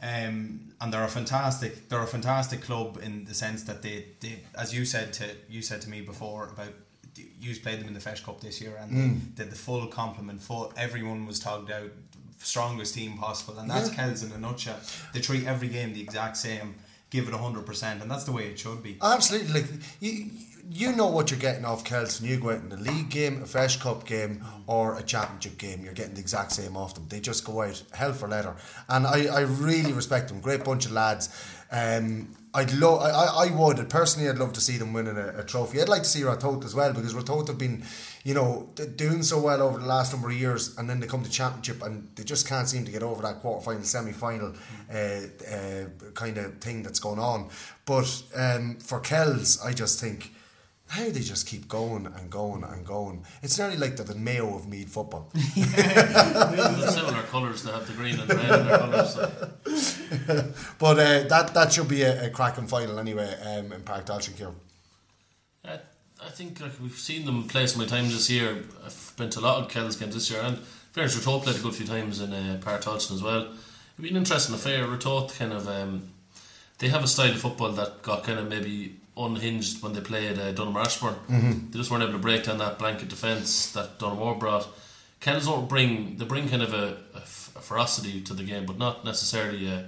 [0.00, 4.40] um, and they're a fantastic they're a fantastic club in the sense that they, they
[4.56, 6.72] as you said to you said to me before about
[7.40, 9.36] you played them in the Feis Cup this year and Mm.
[9.36, 11.90] they did the full complement full everyone was togged out
[12.40, 13.94] strongest team possible and that's Yeah.
[13.96, 14.78] Kells in a nutshell
[15.12, 16.76] they treat every game the exact same
[17.10, 18.98] give it hundred percent, and that's the way it should be.
[19.00, 20.30] Absolutely, like you,
[20.70, 23.42] you know what you're getting off Kells when you go out in a league game,
[23.42, 25.84] a Feis Cup game, or a championship game.
[25.84, 27.06] You're getting the exact same off them.
[27.08, 28.54] They just go out hell for leather,
[28.88, 30.40] and I, I really respect them.
[30.40, 31.28] Great bunch of lads.
[31.70, 35.44] Um, I'd love, I, I would personally, I'd love to see them winning a, a
[35.44, 35.82] trophy.
[35.82, 37.84] I'd like to see Ratoath as well because Ratoath have been,
[38.24, 41.22] you know, doing so well over the last number of years, and then they come
[41.22, 44.54] to championship and they just can't seem to get over that quarter final, semi final
[44.92, 47.50] uh, uh, kind of thing that's going on.
[47.84, 50.32] But um, for Kells, I just think
[50.88, 53.24] how they just keep going and going and going.
[53.42, 55.30] It's nearly like they're the Mayo of Meath football.
[55.54, 57.62] They're similar colours.
[57.62, 59.14] They have the green and red in their colours.
[59.14, 60.52] So.
[60.78, 64.54] but uh, that that should be a, a cracking final anyway um, in Park Dalshin
[65.64, 65.78] I,
[66.24, 68.64] I think like we've seen them play so many times this year.
[68.84, 71.60] I've been to a lot of Kells games this year, and fairness Ratoath played a
[71.60, 73.42] good few times in uh, Partolchin as well.
[73.42, 74.86] It'd be an interesting affair.
[74.86, 76.08] Ratoath kind of um,
[76.78, 80.38] they have a style of football that got kind of maybe unhinged when they played
[80.38, 81.16] uh, Donaghmore Ashbourne.
[81.28, 81.72] Mhm.
[81.72, 84.68] They just weren't able to break down that blanket defence that Donaghmore brought.
[85.20, 88.66] Kells don't bring they bring kind of a, a f- a ferocity to the game,
[88.66, 89.78] but not necessarily a,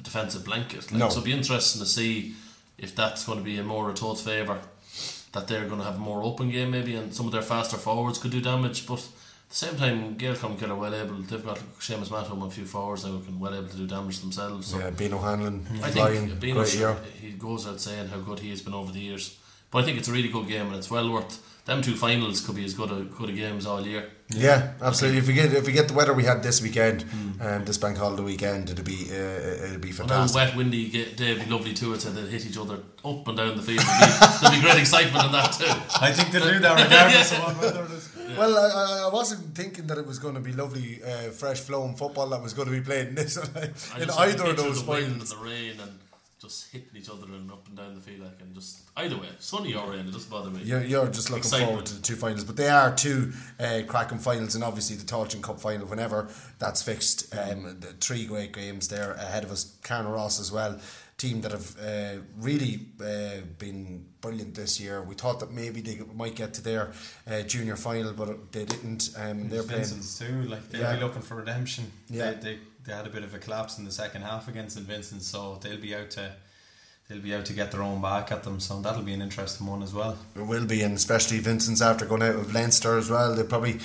[0.00, 0.90] a defensive blanket.
[0.90, 1.08] Like, No.
[1.08, 2.34] So it'd be interesting to see
[2.78, 4.58] if that's going to be a more Ratoath's favour
[5.32, 7.76] that they're going to have a more open game maybe and some of their faster
[7.76, 9.06] forwards could do damage but
[9.50, 12.64] the same time Gael Kill are well able they've got Seamus Matto and a few
[12.64, 15.90] forwards now who can well able to do damage themselves so Yeah, Beano Hanlon I
[15.90, 16.96] flying, think Beano great year.
[17.20, 19.38] he goes out saying how good he has been over the years
[19.70, 22.40] but I think it's a really good game and it's well worth them two finals
[22.40, 25.18] could be as good a, good a games all year Yeah, absolutely.
[25.18, 27.04] If we get if we get the weather we had this weekend,
[27.40, 30.00] um, this bank holiday weekend, it'd be uh, it'd be fantastic.
[30.00, 30.36] a fantastic.
[30.36, 31.92] wet, windy day, it'd be lovely too.
[31.94, 33.82] It's they'd hit each other up and down the field.
[33.82, 35.74] There'd be, there'd be great excitement in that too.
[36.06, 38.08] I think they'll do that regardless of what weather it is.
[38.40, 41.94] Well, I, I- wasn't thinking that it was going to be lovely, uh, fresh flowing
[41.94, 45.04] football that was going to be played in this in either of those the wind
[45.06, 45.32] finals.
[45.32, 45.98] and the rain and
[46.40, 49.28] just hitting each other and up and down the field like and just either way,
[49.40, 50.62] sunny or rain, it doesn't bother me.
[50.64, 51.68] You're, you're just looking Excitement.
[51.70, 55.04] forward to the two finals, but they are two uh, cracking finals, and obviously the
[55.04, 59.76] Tolchin Cup final, whenever that's fixed, um, the three great games there ahead of us.
[59.82, 60.78] Carnaross as well,
[61.20, 65.02] team that have uh, really uh, been brilliant this year.
[65.02, 66.92] We thought that maybe they might get to their
[67.30, 69.10] uh, junior final, but they didn't.
[69.16, 69.84] Um, they're playing.
[69.84, 70.42] Vincent's too.
[70.48, 70.94] Like they'll Yeah.
[70.96, 71.84] be looking for redemption.
[72.08, 72.30] Yeah.
[72.32, 74.86] They, they they had a bit of a collapse in the second half against St
[74.86, 76.32] Vincent, so they'll be out to
[77.08, 78.58] they'll be out to get their own back at them.
[78.60, 80.16] So that'll be an interesting one as well.
[80.34, 83.34] It will be, and especially Vincent's after going out with Leinster as well.
[83.34, 83.78] They probably,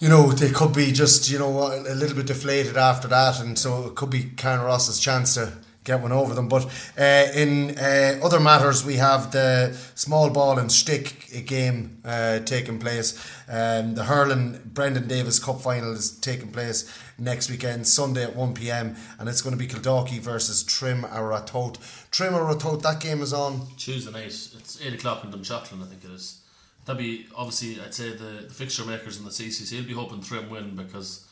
[0.00, 3.40] you know, they could be just you know a, a little bit deflated after that,
[3.40, 5.52] and so it could be Carnaross's chance to
[5.90, 6.48] get one over them.
[6.48, 6.66] But
[6.98, 12.78] uh, in uh, other matters, we have the small ball and stick game uh, taking
[12.78, 13.18] place.
[13.48, 18.54] Um, the hurling Brendan Davis Cup final is taking place next weekend, Sunday at one
[18.54, 21.76] pm, and it's going to be Kildalkey versus Trim or Ratoath.
[22.10, 23.66] Trim or Ratoath, that game is on.
[23.76, 26.40] Tuesday night, it's eight o'clock in Dunshaughlin, I think it is.
[26.86, 30.22] That'd be obviously, I'd say the, the fixture makers in the CCC will be hoping
[30.22, 31.26] Trim win because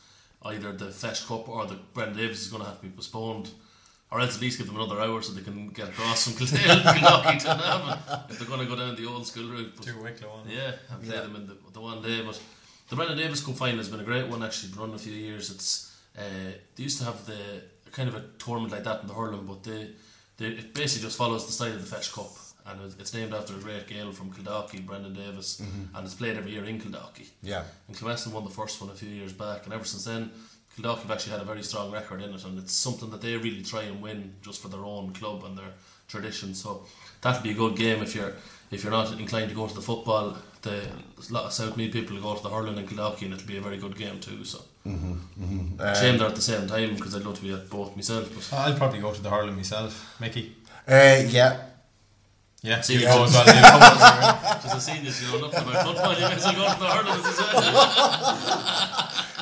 [0.45, 3.49] either the Feis Cup or the Brendan Davis is going to have to be postponed,
[4.11, 6.75] or else at least give them another hour so they can get across from Kildare
[7.39, 9.73] to Navan if they're going to go down the old school route.
[9.75, 10.49] But, Two Wicklow on.
[10.49, 11.21] Yeah, and play Yeah.
[11.21, 12.21] them in the, the one day.
[12.25, 12.39] But
[12.89, 14.43] the Brendan Davis Cup final has been a great one.
[14.43, 15.51] Actually, been running a few years.
[15.51, 16.21] It's uh,
[16.75, 17.37] they used to have the
[17.91, 19.89] kind of a tournament like that in the hurling, but they,
[20.37, 22.31] they it basically just follows the style of the Feis Cup,
[22.67, 26.51] and it's named after a great Gael from Kildalkey, Brendan Davis, and it's played every
[26.51, 27.27] year in Kildalkey.
[27.43, 27.63] Yeah.
[27.87, 30.31] And Kilweston won the first one a few years back, and ever since then,
[30.77, 33.35] Kildalkey have actually had a very strong record in it, and it's something that they
[33.35, 35.73] really try and win just for their own club and their
[36.07, 36.53] tradition.
[36.53, 36.85] So
[37.21, 38.33] that'll be a good game if you're
[38.71, 40.37] if you're not inclined to go to the football.
[40.61, 43.33] The a lot of South Meath people will go to the hurling in Kildalkey, and
[43.33, 44.43] it'll be a very good game too.
[44.43, 45.77] So mm-hmm, mm-hmm.
[45.95, 48.29] shame uh, they're at the same time because I'd love to be at both myself.
[48.33, 50.55] But I'll probably go to the hurling myself, Mickey.
[50.87, 51.61] Uh, yeah,
[52.61, 53.15] Yeah, See, you yeah.
[53.15, 53.45] go as well.
[53.45, 54.59] you come as well.
[54.65, 56.13] as a senior, you know nothing about football.
[56.13, 57.63] You may as well go to the hurling as well.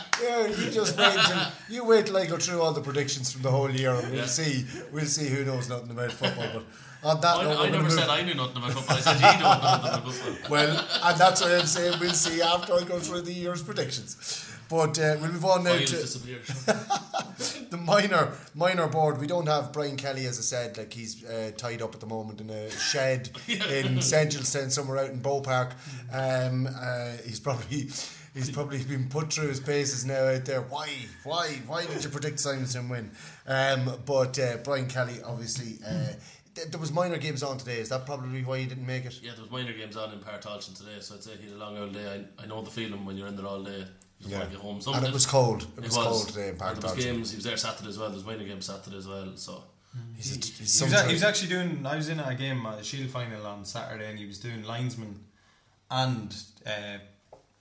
[0.21, 3.41] Yeah, you just wait till you wait till I go through all the predictions from
[3.43, 4.25] the whole year, and we'll Yeah.
[4.25, 6.47] see we'll see who knows nothing about football.
[6.53, 6.63] But
[7.10, 8.97] on that note, I, I we're never said I knew nothing about football.
[8.97, 10.49] I said you know nothing about football.
[10.51, 11.99] well, and that's what I'm saying.
[11.99, 14.43] We'll see after I go through the year's predictions.
[14.69, 15.95] But uh, we'll move on now to
[17.69, 19.17] the minor minor board.
[19.19, 22.06] We don't have Brian Kelly, as I said, like he's uh, tied up at the
[22.08, 25.73] moment in a shed in Seneschalstown, somewhere out in Bow Park.
[26.12, 27.89] Um, uh, he's probably.
[28.38, 30.62] He's probably been put through his paces now out there.
[30.62, 30.89] Why?
[31.23, 31.47] Why?
[31.65, 33.12] Why did you predict Simonson win?
[33.47, 36.13] Um, but uh, Brian Kelly, obviously, uh,
[36.56, 37.80] th- there was minor games on today.
[37.80, 39.19] Is that probably why you didn't make it?
[39.23, 41.60] Yeah, there was minor games on in Partolchin today, so I'd say he had a
[41.60, 42.26] long old day.
[42.39, 43.86] I, I know the feeling when you're in there all day.
[44.19, 44.39] You Yeah.
[44.39, 44.82] want to get home.
[44.95, 45.67] And it was cold.
[45.78, 46.06] It was was.
[46.08, 47.30] cold today in And Park There was games.
[47.32, 48.08] He was there Saturday as well.
[48.10, 49.32] There was minor games Saturday as well.
[49.36, 49.63] So
[50.15, 51.86] He's, a, he's He was, a- he was actually doing.
[51.86, 55.19] I was in a game, a Shield final on Saturday, and he was doing linesman
[55.89, 56.97] and uh,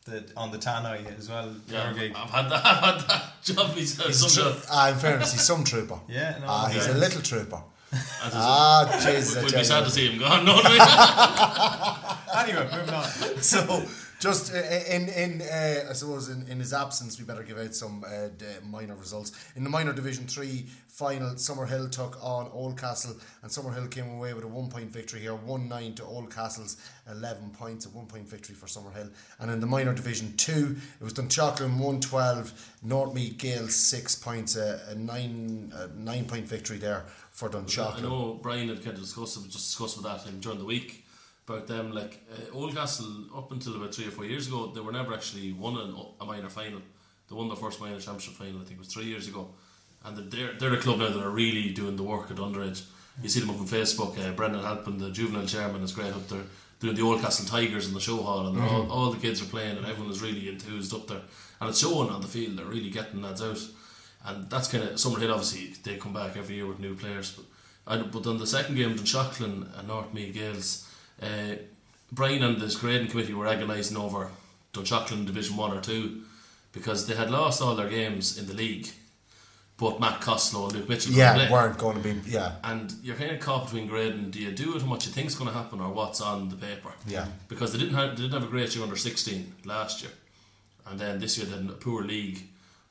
[0.06, 1.54] the on the Tannoy as well.
[1.68, 2.14] Yeah, Jörg.
[2.16, 2.64] I've had that.
[2.66, 3.70] I've had that job.
[3.74, 4.62] He's, uh, he's a some tro- job.
[4.70, 5.98] ah, in fairness, he's some trooper.
[6.08, 6.94] Yeah, no, ah, he's yeah.
[6.94, 7.60] a little trooper.
[7.92, 8.00] And
[8.32, 9.42] there's Ah, Jesus.
[9.44, 10.44] We'd be sad to see him gone.
[10.44, 13.04] No, I Anyway, moving on.
[13.42, 13.84] so
[14.26, 17.74] just uh, in in uh, I suppose in, in his absence we better give out
[17.74, 18.28] some uh,
[18.64, 19.32] minor results.
[19.54, 24.42] In the minor division 3 final Summerhill took on Oldcastle and Summerhill came away with
[24.42, 26.76] a one point victory here 1-9 to Oldcastle's
[27.08, 31.04] 11 points a one point victory for Summerhill and in the minor division 2 it
[31.04, 37.04] was Dunshaughlin 112 Northmead Gales 6 points a, a 9 a 9 point victory there
[37.30, 40.58] for I Dunshaughlin know Brian had kind of discussed just discussed with that him during
[40.58, 41.05] the week
[41.48, 41.92] about them.
[41.92, 45.52] Like uh, Oldcastle, up until about three or four years ago, they were never actually
[45.52, 46.80] won an, a minor final.
[47.28, 49.48] They won the first minor championship final, I think it was three years ago.
[50.04, 52.84] And they're they're a club now that are really doing the work at underage.
[53.22, 54.18] You see them up on Facebook.
[54.18, 56.42] Uh, Brendan Halpin, the juvenile chairman, is great up there
[56.80, 59.46] doing the Oldcastle Tigers in the show hall, and they're all, all the kids are
[59.46, 61.22] playing, and everyone is really enthused up there,
[61.60, 62.58] and it's showing on the field.
[62.58, 63.60] They're really getting lads out,
[64.26, 65.32] and that's kind of Summerhill.
[65.32, 67.44] Obviously, they come back every year with new players, but
[67.86, 70.85] I, but on the second game, in Dunshaughlin and North Meath Gaels,
[71.22, 71.56] uh,
[72.12, 74.30] Brian and his grading committee were agonising over
[74.72, 76.22] Dunshaughlin Division One or Two
[76.72, 78.88] because they had lost all their games in the league,
[79.78, 81.50] but Matt Costello and Luke Mitchell yeah play.
[81.50, 84.30] weren't going to be yeah And you're kind of caught between grading.
[84.30, 86.56] Do you do it and what you think's going to happen, or what's on the
[86.56, 86.92] paper?
[87.06, 87.26] Yeah.
[87.48, 90.12] Because they didn't have they didn't have a great year under 16 last year,
[90.86, 92.40] and then this year they had a poor league.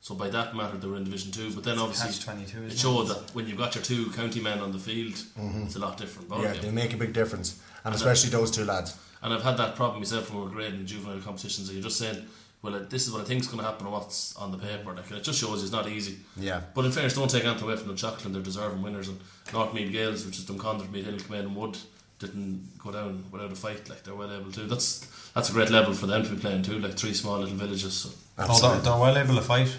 [0.02, 1.52] So by that matter, they were in Division Two.
[1.52, 2.78] But then obviously catch-22, isn't it it?
[2.78, 5.20] showed that when you've got your two county men on the field,
[5.64, 6.30] it's a lot different.
[6.30, 6.44] Mm-hmm.
[6.44, 6.62] yeah ballgame.
[6.62, 10.00] they make a big difference and especially those two lads And I've had that problem
[10.02, 11.68] myself when we're grading in juvenile competitions.
[11.68, 12.26] That you're just saying,
[12.62, 14.94] well, this is what I think's going to happen, and what's on the paper.
[14.94, 16.18] Like, and it just shows it's not easy.
[16.36, 16.62] Yeah.
[16.74, 18.34] But in fairness, don't take anything away from the Chocolate.
[18.34, 19.08] They're deserving winners.
[19.08, 19.20] And
[19.54, 21.78] North Meath Gaels, which is Drumconrath, Meath Hill, came in and Wood
[22.20, 23.90] didn't go down without a fight.
[23.90, 24.62] Like they're well able to.
[24.62, 26.80] That's that's a great level for them to be playing too.
[26.80, 27.94] Like three small little villages.
[27.94, 28.10] So.
[28.38, 29.76] Oh, they're, they're well able to fight.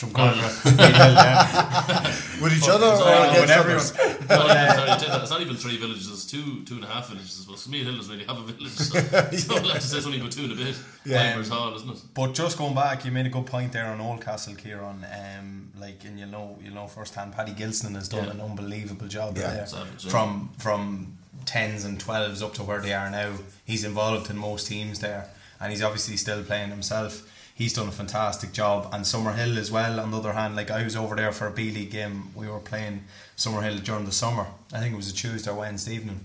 [0.00, 0.48] From Contra.
[0.78, 2.02] yeah.
[2.42, 3.76] with each other It's or all- against with everyone.
[3.76, 3.90] others?
[3.90, 6.08] It's not, even, sorry, I tell you that, it's not even three villages.
[6.10, 7.46] It's two, two and a half villages.
[7.46, 10.06] Well, Meath Hill doesn't really have a village, so, so we'll have to say it's
[10.06, 10.76] only about two and a bit.
[11.04, 11.22] Yeah.
[11.32, 11.98] Climbers Hall, isn't it?
[12.14, 15.04] But just going back, you made a good point there on Oldcastle, Kieran.
[15.38, 18.30] Um, like, and you know, you know firsthand, Paddy Gilson has done Yeah.
[18.30, 19.50] an unbelievable job Yeah.
[19.52, 19.66] there.
[19.66, 20.10] Savage, yeah.
[20.10, 23.32] From from tens and twelves up to where they are now.
[23.66, 25.28] He's involved in most teams there,
[25.60, 27.22] and he's obviously still playing himself.
[27.60, 30.00] He's done a fantastic job, and Summerhill as well.
[30.00, 32.30] On the other hand, like I was over there for a B League game.
[32.34, 33.04] We were playing
[33.36, 34.46] Summerhill during the summer.
[34.72, 36.20] I think it was a Tuesday or Wednesday evening.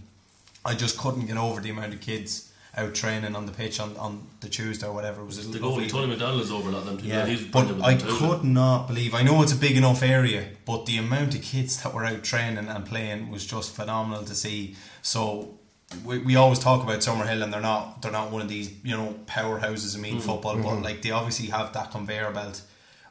[0.63, 3.97] I just couldn't get over the amount of kids out training on the pitch on,
[3.97, 5.23] on the Tuesday or whatever.
[5.23, 7.07] It was The goalie, Tony McDonald, is over a lot of them too.
[7.07, 8.15] yeah, but I them too.
[8.17, 9.13] could not believe.
[9.13, 12.23] I know it's a big enough area, but the amount of kids that were out
[12.23, 14.77] training and playing was just phenomenal to see.
[15.01, 15.54] So
[16.05, 18.95] we, we always talk about Summerhill, and they're not they're not one of these you
[18.95, 20.21] know powerhouses in Meath Mm-hmm.
[20.21, 22.61] football, but like they obviously have that conveyor belt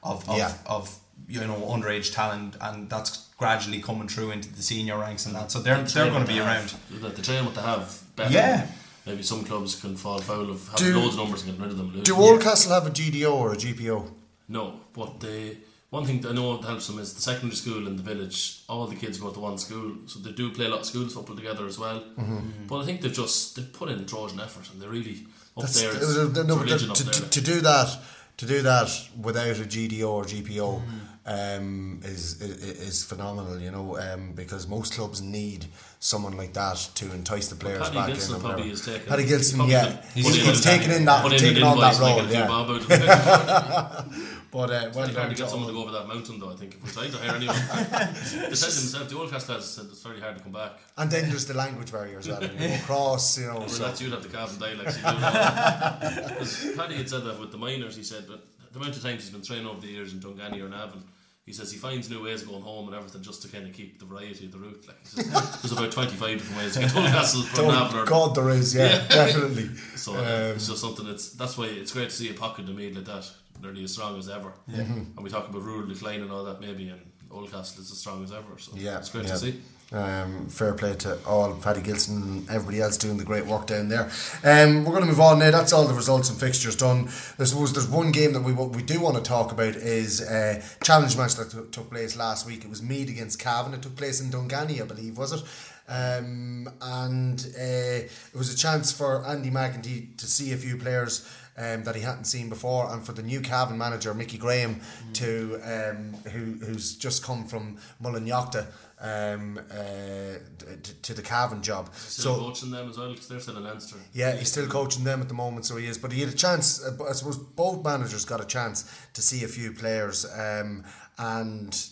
[0.02, 0.52] of of, Yeah.
[0.66, 5.34] of you know underage talent, and that's gradually coming through into the senior ranks and
[5.34, 5.50] that.
[5.52, 6.74] So they're they're going to be around.
[6.90, 8.00] The train what they have.
[8.16, 8.32] Better.
[8.32, 8.66] Yeah.
[9.06, 11.72] Maybe some clubs can fall foul of having Do- loads of numbers and getting rid
[11.72, 12.02] of them.
[12.02, 14.10] Do Oldcastle have a GDO or a GPO?
[14.48, 15.56] No, but the
[15.94, 18.62] one thing that I know that helps them is the secondary school in the village.
[18.68, 21.09] All the kids go to one school, so they do play a lot of school
[21.09, 22.00] football together as well.
[22.00, 22.66] Mm-hmm.
[22.66, 25.24] But I think they've just they've put in Trojan effort, and they really
[25.57, 25.92] up That's, there.
[25.92, 27.28] uh, It's, no, religion to, up to, there.
[27.30, 27.98] to do that
[28.37, 30.83] to do that without a GDO or GPO
[31.26, 35.66] um, is, is is phenomenal, you know, um, because most clubs need
[36.00, 38.40] someone like that to entice the players Paddy back Gilson in.
[38.40, 38.74] probably whatever.
[38.74, 39.09] is taking.
[39.09, 42.80] Paddy Gilson, yeah, he's, putting he's in- in that, an on that role, making a
[42.80, 44.04] few yeah.
[44.55, 44.93] bob out of it.
[44.95, 46.38] But uh, well It's hard done to to get someone to go over that mountain,
[46.40, 46.51] though.
[46.51, 47.57] I think if we tried to hire anyone,
[48.51, 49.12] they said themselves.
[49.12, 50.73] The old cast lads said it's very hard to come back.
[50.97, 52.43] And then there's the language barrier as well.
[52.43, 53.59] You go across, you know.
[53.62, 53.83] Or So.
[53.85, 54.97] that's you'd have the Cavan dialects.
[54.97, 56.29] do that.
[56.29, 57.97] Because Paddy had said that with the miners.
[57.97, 60.61] He said, but the amount of times he's been training over the years in Dunganny
[60.62, 61.05] or Navan,
[61.47, 63.73] he says he finds new ways of going home and everything just to kind of
[63.75, 64.85] keep the variety of the route.
[64.88, 65.27] Like he says,
[65.62, 67.97] there's about 25 different ways to get to Oldcastle from Navan.
[67.99, 69.27] Oh, Or, God, there is, yeah, Yeah.
[69.27, 69.69] definitely.
[69.95, 70.25] so uh, Um,
[70.57, 73.05] it's just something that's that's why it's great to see a pocket of Meath like
[73.05, 73.31] that,
[73.62, 74.53] nearly as strong as ever.
[74.69, 78.23] And we talk about rural decline and all that maybe, and Oldcastle is as strong
[78.25, 78.59] as ever.
[78.59, 79.33] So Yeah, it's great yeah.
[79.33, 79.61] to see.
[79.93, 83.88] Um, fair play to all Paddy Gilson and everybody else doing the great work down
[83.88, 84.11] there.
[84.43, 85.51] Um, we're going to move on now.
[85.53, 87.07] That's all the results and fixtures done.
[87.38, 90.21] I suppose there's one game that we wa- we do want to talk about is
[90.23, 92.64] a challenge match that t- took place last week.
[92.64, 93.75] It was Meath against Cavan.
[93.75, 95.43] It took place in Dunganny, I believe, was it?
[95.87, 97.61] Um, and uh,
[98.09, 102.02] it was a chance for Andy McEntee to see a few players um, that he
[102.02, 104.81] hadn't seen before, and for the new Cavan manager Mickey Graham
[105.15, 108.67] to um, who who's just come from Mullinalaghta
[109.00, 110.38] um, uh,
[110.83, 111.94] t- to the Cavan job.
[111.94, 113.96] Still so coaching them as well because they're still in Leinster.
[114.13, 115.98] yeah, he's still coaching them at the moment, so he is.
[115.98, 116.83] But he had a chance.
[116.85, 120.25] uh, I suppose both managers got a chance to see a few players.
[120.37, 120.85] Um,
[121.19, 121.87] and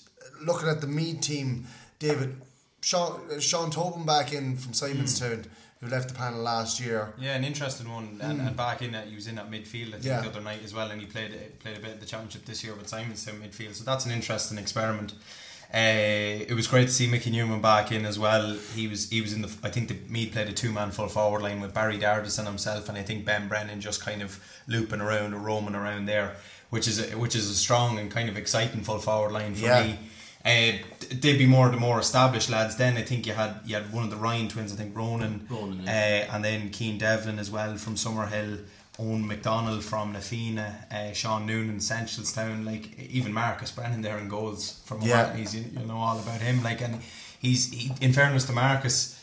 [0.45, 1.67] looking at the Meath team,
[1.99, 2.37] David,
[2.81, 5.45] Sean, uh, Sean Tobin back in from Simonstown,
[5.83, 7.13] who left the panel last year.
[7.19, 9.93] Yeah, an interesting one, and, and back in that he was in that midfield I
[9.93, 10.21] think Yeah.
[10.21, 12.63] the other night as well, and he played played a bit of the championship this
[12.63, 13.75] year with Simonstown midfield.
[13.75, 15.13] So that's an interesting experiment.
[15.75, 18.57] Uh, it was great to see Mickey Newman back in as well.
[18.75, 21.09] He was he was in the I think the Meath played a two man full
[21.09, 24.39] forward line with Barry Dardis and himself, and I think Ben Brennan just kind of
[24.69, 26.37] looping around or roaming around there,
[26.71, 29.63] which is a, which is a strong and kind of exciting full forward line for
[29.65, 29.83] Yeah.
[29.83, 29.99] me.
[30.45, 30.73] Uh,
[31.11, 32.77] they'd be more the more established lads.
[32.77, 34.73] Then I think you had you had one of the Ryan twins.
[34.73, 38.59] I think Ronan, Ronan, uh, and then Keen Devlin as well from Summerhill.
[38.99, 44.29] Owen McDonald from Na Fianna, uh, Sean Noonan, Seneschalstown, like even Marcus Brennan there in
[44.29, 45.35] goals from Yeah.
[45.35, 46.63] he's you, you know all about him.
[46.63, 47.01] Like and
[47.41, 49.19] he's he, in fairness to Marcus,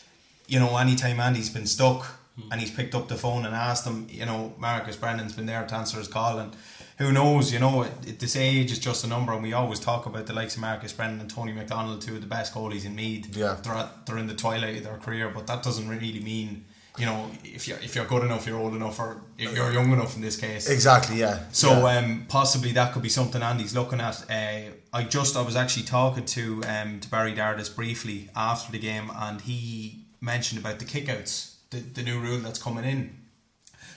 [0.48, 2.19] you know anytime Andy's been stuck
[2.50, 5.66] and he's picked up the phone and asked him, you know Marcus Brennan's been there
[5.66, 6.56] to answer his call and
[7.00, 9.80] who knows, you know, at, at this age is just a number, and we always
[9.80, 12.84] talk about the likes of Marcus Brennan and Tony McDonald, two of the best goalies
[12.84, 13.34] in Meath.
[13.34, 13.56] Yeah.
[13.62, 16.66] they're at, they're in the twilight of their career, but that doesn't really mean,
[16.98, 20.14] you know, if you're if you're good enough, you're old enough, or you're young enough
[20.14, 20.68] in this case.
[20.68, 21.44] Exactly, yeah.
[21.52, 22.00] So yeah.
[22.00, 24.22] um, possibly that could be something Andy's looking at.
[24.30, 28.78] Uh, I just I was actually talking to um, to Barry Dardis briefly after the
[28.78, 33.16] game, and he mentioned about the kickouts, the the new rule that's coming in.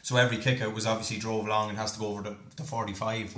[0.04, 3.36] So every kickout was obviously drove long and has to go over the, the 45.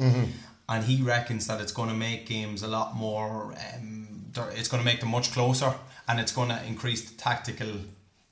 [0.68, 4.82] And he reckons that it's going to make games a lot more, um, it's going
[4.82, 5.76] to make them much closer
[6.08, 7.68] and it's going to increase the tactical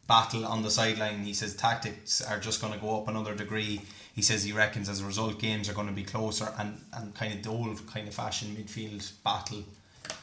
[0.08, 1.24] battle on the sideline.
[1.24, 3.82] He says tactics are just going to go up another degree.
[4.16, 7.14] He says he reckons as a result games are going to be closer and, and
[7.14, 9.64] kind of the old kind of fashion midfield battle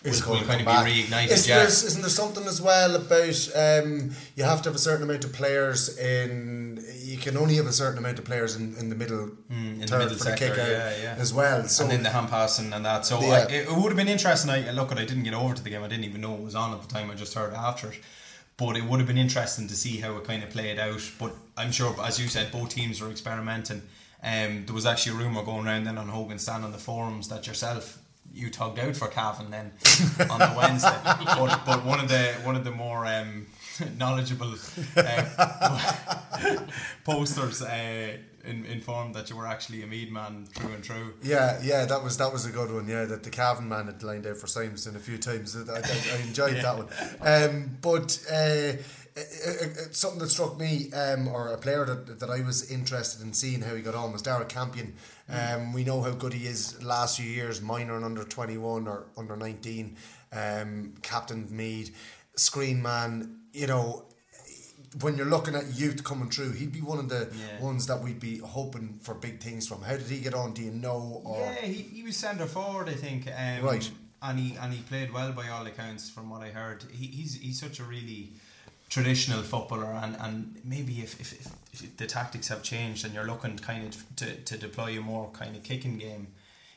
[0.02, 1.30] Will, going will to kind of come be reignited.
[1.30, 1.58] Is yeah.
[1.58, 5.24] there, isn't there something as well about um, you have to have a certain amount
[5.24, 6.82] of players in?
[7.02, 9.86] You can only have a certain amount of players in, in the middle Mm, in
[9.86, 11.14] the middle for sector, the kick out yeah, yeah.
[11.18, 11.64] as well.
[11.64, 13.04] So and then the hand passing and that.
[13.04, 13.28] So Yeah.
[13.28, 14.50] I, it, it would have been interesting.
[14.50, 15.82] I look, I didn't get over to the game.
[15.82, 17.10] I didn't even know it was on at the time.
[17.10, 17.98] I just heard after it.
[18.56, 21.10] But it would have been interesting to see how it kind of played out.
[21.18, 23.82] But I'm sure, as you said, both teams were experimenting.
[24.22, 27.28] Um, there was actually a rumor going around then on Hogan Stand on the forums
[27.28, 27.99] that yourself
[28.32, 29.72] you tugged out for Cavan then
[30.30, 30.96] on the Wednesday.
[31.04, 33.46] but, but one of the one of the more um,
[33.98, 34.54] knowledgeable
[34.96, 36.62] uh,
[37.04, 41.14] posters uh, in, informed that you were actually a Meath man through and through.
[41.22, 42.88] Yeah, yeah, that was that was a good one.
[42.88, 45.56] Yeah, that the Cavan man had lined out for Simonstown a few times.
[45.56, 46.88] I, I, I enjoyed that one.
[47.20, 48.72] Um, but uh,
[49.16, 53.22] uh, uh, something that struck me, um, or a player that, that I was interested
[53.22, 54.94] in seeing how he got on was Dara Campion.
[55.30, 58.88] Um, we know how good he is last few years, minor and under twenty one
[58.88, 59.96] or under nineteen,
[60.32, 61.94] um, captain Meath,
[62.36, 63.36] screen man.
[63.52, 64.04] You know,
[65.00, 67.60] when you're looking at youth coming through, he'd be one of the Yeah.
[67.60, 69.82] ones that we'd be hoping for big things from.
[69.82, 70.52] How did he get on?
[70.52, 71.22] Do you know?
[71.24, 73.26] Or Yeah, he, he was centre forward, I think.
[73.28, 73.90] Um, Right.
[74.22, 76.84] And he and he played well by all accounts, from what I heard.
[76.92, 78.32] He, he's he's such a really
[78.90, 81.32] traditional footballer, and, and maybe if, if,
[81.72, 85.30] if, the tactics have changed and you're looking kind of to, to deploy a more
[85.32, 86.26] kind of kicking game,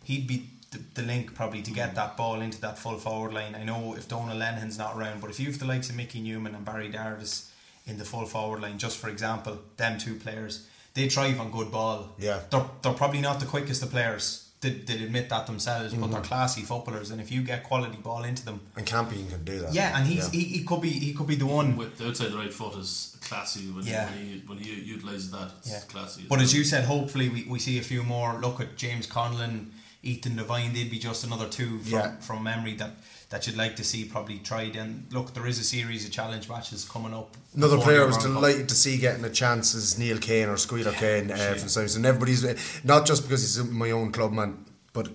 [0.04, 1.96] he'd be the, the link probably to get mm.
[1.96, 3.56] that ball into that full forward line.
[3.56, 6.54] I know if Donal Lenihan's not around, but if you've the likes of Mickey Newman
[6.56, 7.50] and Barry Dardis
[7.88, 11.72] in the full forward line, just for example, them two players, they thrive on good
[11.72, 12.14] ball.
[12.20, 12.42] Yeah.
[12.52, 14.43] They're, they're probably not the quickest of players.
[14.64, 16.34] They, they admit that themselves, but they're Mm-hmm.
[16.34, 19.74] classy footballers, and if you get quality ball into them, And Campion can do that.
[19.74, 20.40] yeah, and he's Yeah.
[20.40, 21.76] He, he could be he could be the one.
[21.78, 24.06] With the outside the right foot is classy when, Yeah.
[24.10, 25.50] when he when he utilises that.
[25.60, 25.80] It's Yeah.
[25.94, 26.24] classy.
[26.30, 28.30] But as you said, hopefully we, we see a few more.
[28.46, 30.72] Look at James Conlon, Ethan Devine.
[30.74, 32.16] They'd be just another two from, Yeah.
[32.28, 32.92] from memory that,
[33.34, 34.76] that you'd like to see probably tried.
[34.76, 37.36] And look, there is a series of challenge matches coming up.
[37.56, 40.92] Another player I was delighted to see getting a chance is Neil Kane or Squealer
[40.92, 42.06] Kane uh, from Southampton.
[42.06, 44.64] Everybody's not just because he's my own club man,
[44.94, 45.08] but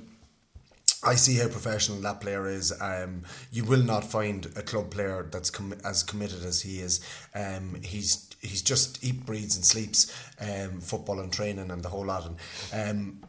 [1.04, 2.72] I see how professional that player is.
[2.80, 7.00] Um, you will not find a club player that's com- as committed as he is.
[7.36, 12.06] Um, he's he's just eat, breathes, and sleeps um, football and training and the whole
[12.06, 12.28] lot.
[12.72, 13.20] And um,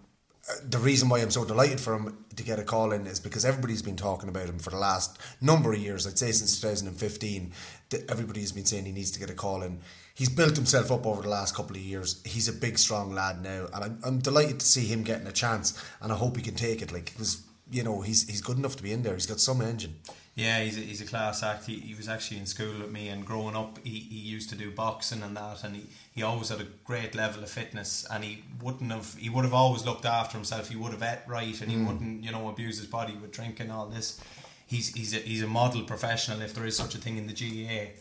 [0.64, 3.46] the reason why I'm so delighted for him to get a call in is because
[3.46, 6.08] everybody's been talking about him for the last number of years.
[6.08, 7.52] I'd say since 2015,
[7.90, 9.80] that everybody's been saying he needs to get a call in.
[10.16, 12.22] He's built himself up over the last couple of years.
[12.26, 15.32] He's a big, strong lad now, and I'm, I'm delighted to see him getting a
[15.32, 15.82] chance.
[16.02, 16.92] And I hope he can take it.
[16.92, 19.14] Like because you know he's he's good enough to be in there.
[19.14, 19.96] He's got some engine.
[20.36, 21.66] Yeah, he's a, he's a class act.
[21.66, 24.56] He, he was actually in school with me, and growing up, he, he used to
[24.56, 28.24] do boxing and that, and he, he always had a great level of fitness, and
[28.24, 30.70] he wouldn't have he would have always looked after himself.
[30.70, 33.66] He would have ate right, and he wouldn't you know abuse his body with drinking
[33.68, 34.22] and all this.
[34.66, 37.34] He's he's a, he's a model professional if there is such a thing in the
[37.34, 37.92] GAA.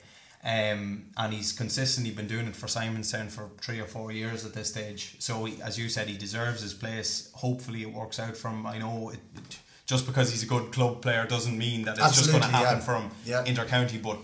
[0.45, 4.55] Um, and he's consistently been doing it for Simonstown for three or four years at
[4.55, 5.17] this stage.
[5.19, 7.33] So, he, as you said, he deserves his place.
[7.35, 8.65] Hopefully, it works out for him.
[8.65, 9.59] I know it, it-
[9.89, 12.79] just because he's a good club player doesn't mean that it's just going to happen
[12.79, 12.85] yeah.
[12.85, 13.45] for him Yeah.
[13.45, 14.01] intercounty.
[14.01, 14.19] But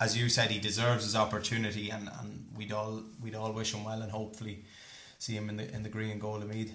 [0.00, 3.84] as you said, he deserves his opportunity, and, and we'd all we'd all wish him
[3.84, 4.64] well, and hopefully
[5.18, 6.72] see him in the in the green and gold of Meath.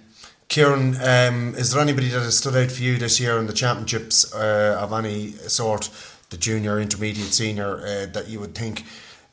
[0.48, 3.52] Kieran, um, is there anybody that has stood out for you this year in the
[3.52, 5.90] championships uh, of any sort,
[6.30, 8.84] the junior, intermediate, senior, uh, that you would think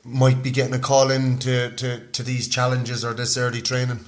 [0.04, 4.00] might be getting a call in to, to, to these challenges or this early training?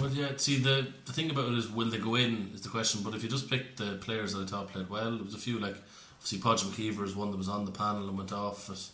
[0.00, 0.32] Well, yeah.
[0.36, 2.50] See, the the thing about it is, will they go in?
[2.54, 3.02] Is the question.
[3.02, 5.38] But if you just pick the players that I thought played well, there was a
[5.38, 5.76] few like
[6.16, 8.68] obviously Podge McKeever is one that was on the panel and went off.
[8.70, 8.90] It,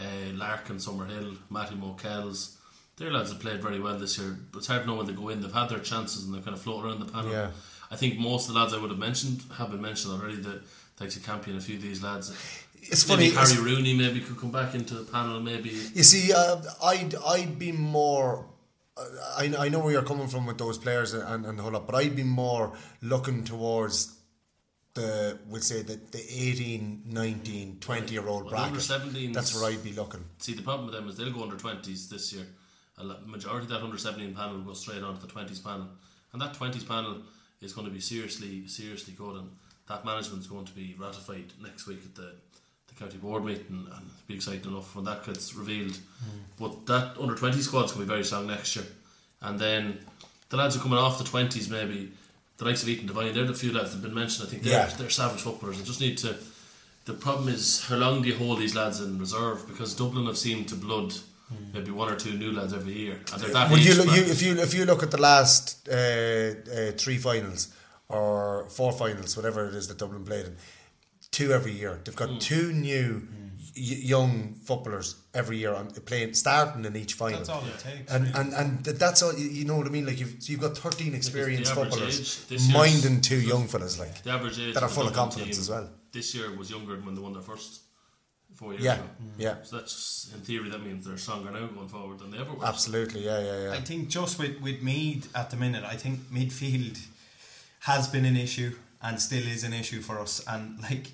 [0.00, 2.54] uh, Larkin, Summerhill, Matty Mokels.
[2.96, 4.38] Their lads have played very well this year.
[4.52, 5.40] But it's hard to know when they go in.
[5.40, 7.32] They've had their chances and they're kind of floating around the panel.
[7.32, 7.50] Yeah.
[7.90, 10.36] I think most of the lads I would have mentioned have been mentioned already.
[10.36, 10.62] The
[11.00, 12.30] like to Campion, a few of these lads.
[12.82, 15.40] It's maybe funny, it's- Harry Rooney maybe could come back into the panel.
[15.40, 18.46] Maybe You see, uh, I'd I'd be more.
[19.36, 21.86] I, I know where you're coming from with those players and, and the whole lot,
[21.86, 22.72] but I'd be more
[23.02, 24.16] looking towards
[24.94, 29.14] the, we'll say, the, the 18, 19, 20 year old Well, the under bracket.
[29.14, 30.24] 17s That's where I'd be looking.
[30.38, 32.46] See, the problem with them is they'll go under 20s this year.
[32.98, 35.88] A majority of that under 17 panel will go straight onto the 20s panel.
[36.32, 37.22] And that 20s panel
[37.60, 39.36] is going to be seriously, seriously good.
[39.36, 39.50] And
[39.88, 42.34] that management's going to be ratified next week at the
[43.00, 43.86] county board meeting.
[43.96, 45.98] And be exciting enough when that gets revealed.
[46.58, 48.84] But that under 20 squad's going to be very strong next year.
[49.42, 49.98] And then
[50.50, 52.12] the lads who are coming off the 20s, maybe
[52.58, 54.46] the likes of Ethan Devine, they're the few lads that have been mentioned.
[54.46, 54.86] I think they're, Yeah.
[54.96, 56.36] they're savage footballers and just need to.
[57.06, 59.66] The problem is how long do you hold these lads in reserve?
[59.66, 61.14] Because Dublin have seemed to blood
[61.74, 64.22] maybe one or two new lads every year, and they're that Would you, look, you
[64.22, 67.68] if you if you look at the last uh, uh, three finals
[68.08, 70.56] or four finals, whatever it is that Dublin played in,
[71.30, 72.00] two every year.
[72.04, 72.38] They've got hmm.
[72.38, 73.48] two new hmm.
[73.76, 77.38] y- young footballers every year on playing, starting in each final.
[77.38, 78.12] That's all it takes.
[78.12, 80.06] And and and that's all you- you know what I mean.
[80.06, 83.98] Like you've so you've got thirteen experienced footballers age this year's- minding two young fellas
[83.98, 85.88] like the average age that are of the full of Dublin confidence team as well.
[86.12, 87.82] This year was younger than when they won their first
[88.54, 89.04] four years Yeah, ago.
[89.38, 89.54] yeah.
[89.62, 92.64] So that's in theory that means they're stronger now going forward than they ever were.
[92.64, 93.72] Absolutely, yeah, yeah, yeah.
[93.72, 96.98] I think just with, with Meath at the minute, I think midfield
[97.80, 98.72] has been an issue
[99.02, 100.42] and still is an issue for us.
[100.46, 101.08] And like,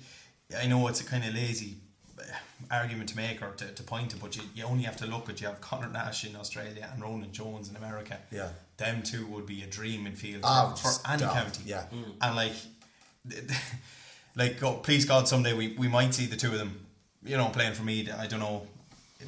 [0.57, 1.75] I know it's a kind of lazy
[2.19, 2.23] uh,
[2.71, 5.29] argument to make or to, to point to, but you, you only have to look
[5.29, 8.17] at you have Conor Nash in Australia and Ronan Jones in America.
[8.31, 8.49] Yeah.
[8.77, 11.33] them two would be a dream midfield Ah, for, for any stop.
[11.33, 11.63] county.
[11.65, 11.83] Yeah.
[12.21, 12.53] and like,
[14.35, 16.85] like, oh, please God, someday we, we might see the two of them,
[17.23, 18.09] you know, playing for me.
[18.11, 18.67] I don't know,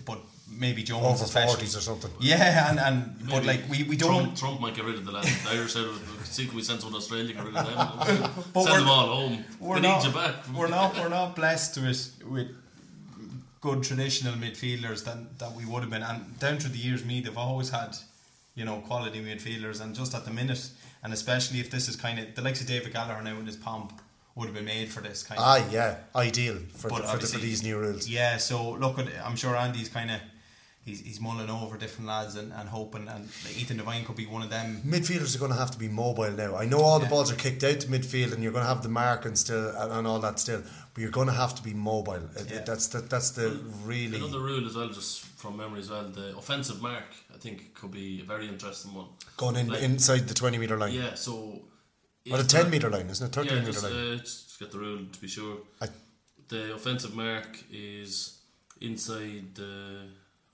[0.06, 0.20] but
[0.58, 1.66] maybe Jones Over especially.
[1.68, 2.12] 40s or something.
[2.20, 5.12] Yeah, and, and but like we, we don't Trump, Trump might get rid of the
[5.12, 5.44] lads.
[5.44, 5.88] The Irish said,
[6.26, 8.32] "See, can we send someone to Australia get rid of them?
[8.54, 9.46] But send we're- them all home.
[9.60, 12.50] we're we not, need you back." We're not we're not blessed with with
[13.62, 16.04] good traditional midfielders that that we would have been.
[16.04, 17.96] And down through the years, me they've always had
[18.56, 19.82] you know quality midfielders.
[19.82, 20.70] And just at the minute,
[21.04, 23.58] and especially if this is kind of the likes of David Gallagher now in his
[23.58, 23.94] pomp
[24.36, 25.40] would have been made for this kind.
[25.44, 28.08] Ah, of yeah, ideal for the, for, the, for these new rules.
[28.08, 30.20] Yeah, so look, at I'm sure Andy's kind of.
[30.86, 34.26] He's, he's mulling over different lads and, and hoping and like Ethan Devine could be
[34.26, 36.56] one of them Midfielders are going to have to be mobile now.
[36.56, 37.10] I know all the Yeah.
[37.12, 39.70] balls are kicked out to midfield, and you're going to have the mark and still
[39.76, 40.64] and, and all that still,
[40.94, 42.22] but you're going to have to be mobile.
[42.50, 42.62] Yeah.
[42.66, 46.36] That's the, that's the really Another rule as well, just from memory as well, the
[46.38, 47.04] offensive mark
[47.34, 49.08] I think could be a very interesting one.
[49.38, 51.62] going in Like- inside the twenty meter line Yeah, so
[52.32, 53.34] or the if ten meter line, isn't it?
[53.34, 54.14] Thirteen yeah, meter just, line.
[54.14, 55.58] uh, just get the rule to be sure.
[55.82, 55.90] I-
[56.48, 58.40] the offensive mark is
[58.82, 60.08] inside the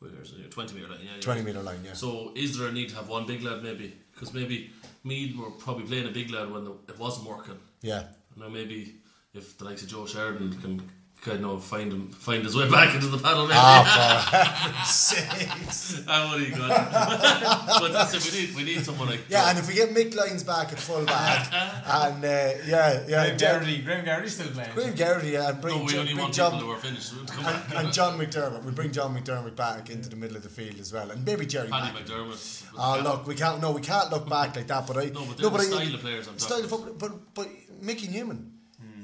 [0.03, 0.51] is it?
[0.51, 0.99] Twenty meter line.
[1.03, 1.21] Yeah, yeah.
[1.21, 1.79] Twenty meter line.
[1.83, 1.93] Yeah.
[1.93, 3.93] So is there a need to have one big lad maybe?
[4.13, 4.71] Because maybe
[5.03, 7.59] Meath were probably playing a big lad when the, it wasn't working.
[7.81, 8.03] yeah.
[8.37, 8.95] Know, maybe
[9.33, 10.81] if the likes of Joe Sheridan can
[11.25, 13.57] kind of find him find his way back into the panel, maybe.
[13.59, 16.03] Ah, for heaven's sakes.
[16.07, 16.69] Ah, what you got?
[17.81, 18.23] but that's it.
[18.31, 20.79] We need we need someone like Yeah, and if we get Mick Lyons back at
[20.79, 21.51] full back,
[21.85, 25.77] and uh, yeah, yeah, Graham Geraghty Graham Geraghty's still playing Graham Geraghty, yeah, and bring,
[25.79, 27.09] no, we Jo- only bring want John, people who are finished.
[27.27, 27.83] to come and, back.
[27.83, 28.63] and John McDermott.
[28.63, 31.45] We bring John McDermott back into the middle of the field as well, and maybe
[31.45, 31.69] Jerry.
[31.69, 32.63] Paddy McDermott.
[32.77, 33.59] Oh look, we can't.
[33.61, 34.85] No, we can't look back like that.
[34.87, 36.69] But I No, but they're the I- style of players I'm style talking of
[36.99, 37.47] football, but but
[37.81, 38.51] Mickey Newman.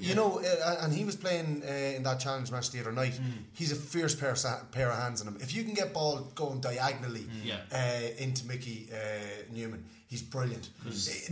[0.09, 3.19] You know, uh, and he was playing uh, in that challenge match the other night.
[3.53, 5.37] He's a fierce pair of, sa- pair of hands on him.
[5.39, 7.57] If you can get ball going diagonally Yeah.
[7.71, 8.97] uh, into Mickey uh,
[9.53, 10.67] Newman, He's brilliant.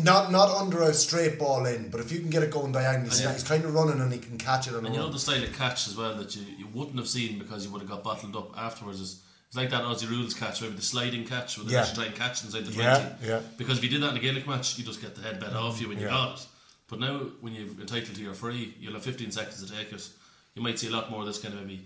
[0.01, 3.13] Not not under a straight ball in, but if you can get it going diagonally,
[3.21, 3.33] yeah.
[3.33, 5.11] he's kind of running and he can catch it on And a you know run.
[5.11, 7.81] the style of catch as well that you, you wouldn't have seen because you would
[7.81, 9.01] have got bottled up afterwards.
[9.01, 11.81] Is it's like that Aussie rules catch, maybe the sliding catch, where they Yeah.
[11.81, 13.27] actually try and catch inside the Yeah, twenty.
[13.27, 13.39] yeah.
[13.57, 15.51] Because if you did that in a Gaelic match, you just get the head bet
[15.53, 16.45] off you when you got it.
[16.89, 20.09] But now, when you're entitled to your free, you'll have 15 seconds to take it.
[20.55, 21.85] You might see a lot more of this kind of maybe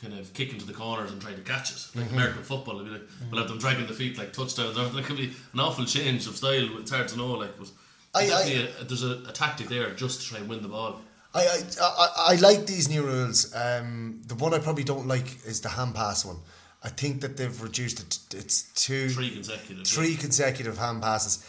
[0.00, 2.14] kind of kick into the corners and trying to catch it, like Mm-hmm.
[2.16, 2.74] American football.
[2.80, 4.76] It'll be like, we'll have them dragging the feet like touchdowns.
[4.94, 6.78] There could be an awful change of style.
[6.78, 7.32] It's hard to know.
[7.32, 7.70] Like, but
[8.14, 11.00] I- definitely a, there's a, a tactic there just to try and win the ball.
[11.34, 13.54] I, I, I, I like these new rules.
[13.54, 16.36] Um, the one I probably don't like is the hand pass one.
[16.84, 18.36] I think that they've reduced it.
[18.36, 19.86] It's two, Three consecutive.
[19.86, 21.46] three consecutive hand passes.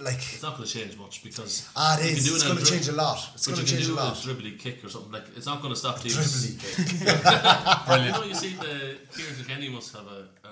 [0.00, 2.16] Like It's not going to change much because ah, it you is.
[2.16, 3.30] can do It's it going to dri- change a lot.
[3.34, 4.24] It's going to can change a do lot.
[4.24, 5.24] a dribbly kick or something like.
[5.36, 6.16] It's not going to stop teams.
[6.16, 7.00] Dribbly.
[8.06, 10.28] You know, you see the Kieran Kilkenny must have a.
[10.44, 10.48] Uh,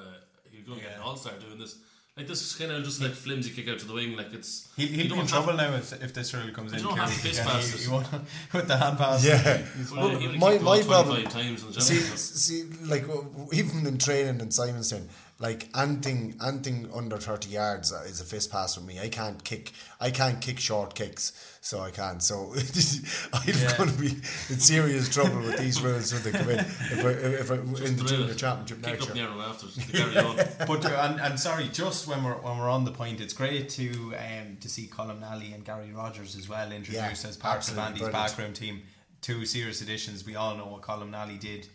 [0.53, 1.77] you're going to get an all star doing this.
[2.17, 4.17] Like this is kind of just like flimsy kick out to the wing.
[4.17, 4.69] Like it's.
[4.77, 6.85] He, you he'll be don't in trouble now if, if this really comes You in.
[6.85, 7.23] don't have Kieran.
[7.23, 7.81] to fist Yeah, pass he- it.
[7.85, 8.11] he won't-
[8.55, 9.25] with the hand pass.
[9.25, 9.63] Yeah.
[9.95, 10.21] Well, fine.
[10.21, 13.05] he would my- my problem- times in the See, see, like
[13.53, 15.07] even in training in Simonstown,
[15.41, 18.99] like anything, anything under thirty yards is a fist pass with me.
[18.99, 22.21] I can't kick, I can't kick short kicks, so I can't.
[22.23, 22.53] So
[23.33, 23.77] I'm Yeah.
[23.77, 26.59] going to be in serious trouble with these rules when they come in.
[26.59, 29.29] If I, if I, in the junior championship Kick next up year.
[29.29, 30.37] narrow after to carry on.
[30.67, 33.69] but uh, and, and sorry, just when we're when we're on the point, it's great
[33.71, 37.71] to um, to see Colin Nally and Gary Rogers as well introduced Yeah, as parts
[37.71, 38.13] of Andy's brilliant.
[38.29, 38.83] backroom team.
[39.21, 40.25] Two serious additions.
[40.25, 41.67] We all know what Colin Nally did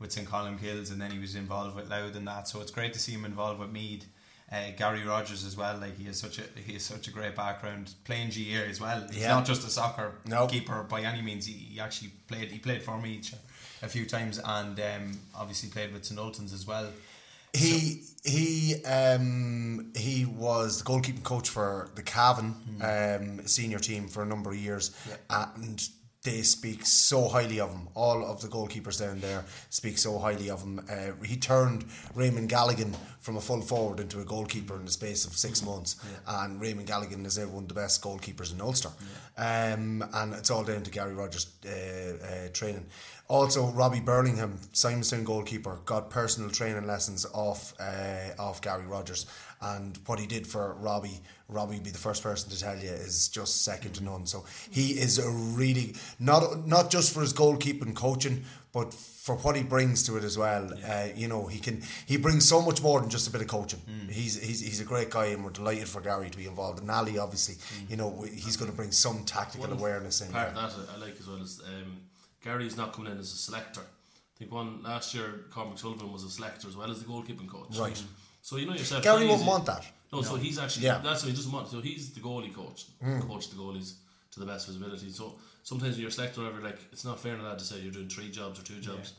[0.00, 2.48] with St Colmcilles, and then he was involved with Louth and that.
[2.48, 4.06] So it's great to see him involved with Meath.
[4.52, 7.36] Uh, Gary Rogers as well, like he has such a he has such a great
[7.36, 9.06] background playing GAA as well.
[9.08, 9.28] He's Yeah.
[9.34, 10.48] not just a soccer No.
[10.48, 11.46] keeper by any means.
[11.46, 13.20] He, he actually played he played for me
[13.80, 16.88] a few times and um, obviously played with St Ultans as well.
[17.52, 24.22] He he um, he was the goalkeeping coach for the Cavan um, senior team for
[24.24, 24.90] a number of years,
[25.28, 25.88] and
[26.22, 27.88] they speak so highly of him.
[27.94, 30.80] All of the goalkeepers down there speak so highly of him.
[30.90, 35.24] Uh, he turned Raymond Galligan from a full forward into a goalkeeper in the space
[35.24, 35.96] of six months,
[36.26, 38.90] and Raymond Galligan is one of the best goalkeepers in Ulster.
[39.38, 41.68] Um, and it's all down to Gary Rogers' uh,
[42.22, 42.86] uh, training.
[43.28, 49.24] Also, Robbie Burlingham, Simonstown goalkeeper, got personal training lessons off uh, off Gary Rogers,
[49.62, 52.90] and what he did for Robbie, Robbie would be the first person to tell you
[52.90, 54.26] is just second to none.
[54.26, 59.56] So he is a really not not just for his goalkeeping coaching, but for what
[59.56, 60.72] he brings to it as well.
[60.86, 63.48] Uh, you know, he can he brings so much more than just a bit of
[63.48, 63.80] coaching.
[64.08, 66.80] He's he's he's a great guy, and we're delighted for Gary to be involved.
[66.80, 67.56] And Ali, obviously,
[67.88, 70.32] you know, he's going to bring some tactical One awareness in.
[70.32, 70.64] Part there.
[70.64, 71.98] of that I like as well is um,
[72.42, 73.82] Gary's not coming in as a selector.
[73.82, 77.48] I think one last year, Cormac Sullivan was a selector as well as the goalkeeping
[77.48, 77.76] coach.
[77.76, 78.02] Right.
[78.42, 79.02] So you know yourself.
[79.02, 79.84] Gary won't want that.
[80.12, 80.98] No, so he's actually Yeah.
[80.98, 81.68] that's what he doesn't want.
[81.70, 82.86] So he's the goalie coach,
[83.28, 83.92] coach the goalies
[84.32, 85.10] to the best of his ability.
[85.12, 87.78] So sometimes when you're a selector, whatever, like it's not fair to that to say
[87.80, 89.12] you're doing three jobs or two jobs.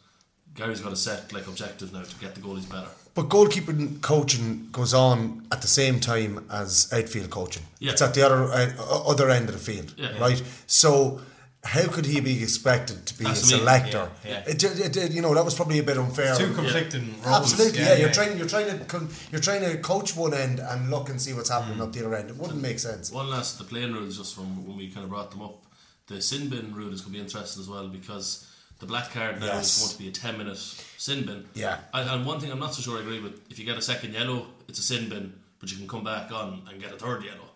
[0.54, 2.90] Gary's got a set like objective now to get the goalies better.
[3.14, 7.64] But goalkeeping coaching goes on at the same time as outfield coaching.
[7.80, 7.92] Yeah.
[7.94, 10.18] It's at the other uh, other end of the field, Yeah.
[10.20, 10.42] right?
[10.68, 11.22] So
[11.64, 13.92] how could he be expected to be That's a what I mean.
[13.92, 14.12] selector?
[14.26, 14.52] Yeah, yeah.
[14.52, 16.36] It, did- it, you know that was probably a bit unfair.
[16.36, 17.54] Two conflicting roles.
[17.54, 17.96] Absolutely, yeah.
[17.98, 21.22] You're trying, you're trying to, con- you're trying to coach one end and look and
[21.22, 21.82] see what's happening Mm.
[21.84, 22.30] up the other end.
[22.32, 23.12] It wouldn't make sense.
[23.12, 25.64] One last, the playing rules, just from when we kind of brought them up.
[26.08, 28.48] The sin bin rule is going to be interesting as well because
[28.80, 29.78] the black card now Yes.
[29.78, 31.46] is going to be a 10 minute sin bin.
[31.54, 31.78] Yeah.
[31.94, 33.82] And, and one thing I'm not so sure I agree with if you get a
[33.84, 36.98] second yellow, it's a sin bin, but you can come back on and get a
[36.98, 37.51] third yellow.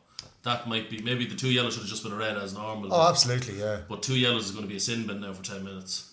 [0.45, 2.93] That might be, maybe the two yellows should have just been a red as normal.
[2.93, 3.79] Oh, absolutely, yeah.
[3.89, 6.11] But two yellows is going to be a sin bin now for 10 minutes.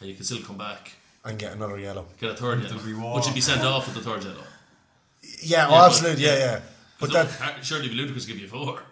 [0.00, 0.92] And you can still come back,
[1.24, 2.06] And get another yellow.
[2.20, 3.00] get a third There'll yellow.
[3.00, 3.14] war.
[3.18, 4.36] But you'd be sent off with the third yellow.
[4.42, 6.60] Yeah, oh, Yeah, but- absolutely, yeah, yeah.
[6.98, 8.82] But Because that, surely be ludicrous give you four.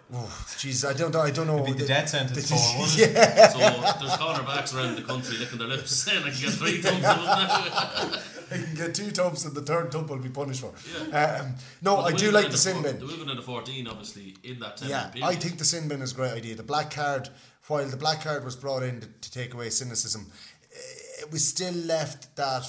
[0.57, 1.61] jeez, I don't, know- I don't know.
[1.61, 3.13] It'd be the death sentence the- for, wouldn't it?
[3.13, 3.49] yeah.
[3.49, 7.03] So there's cornerbacks around the country licking their lips saying I can get three thumbs
[7.05, 10.73] of I can get two tubs and the third tub will be punished for.
[11.09, 11.41] Yeah.
[11.41, 12.99] Um, no, I do like the sin bin.
[12.99, 15.11] The women in the 14, obviously, in that 10 Yeah.
[15.23, 16.55] I think the sin bin is a great idea.
[16.55, 17.29] The black card,
[17.67, 20.27] while the black card was brought in to, to take away cynicism,
[20.73, 22.65] eh, it was still left that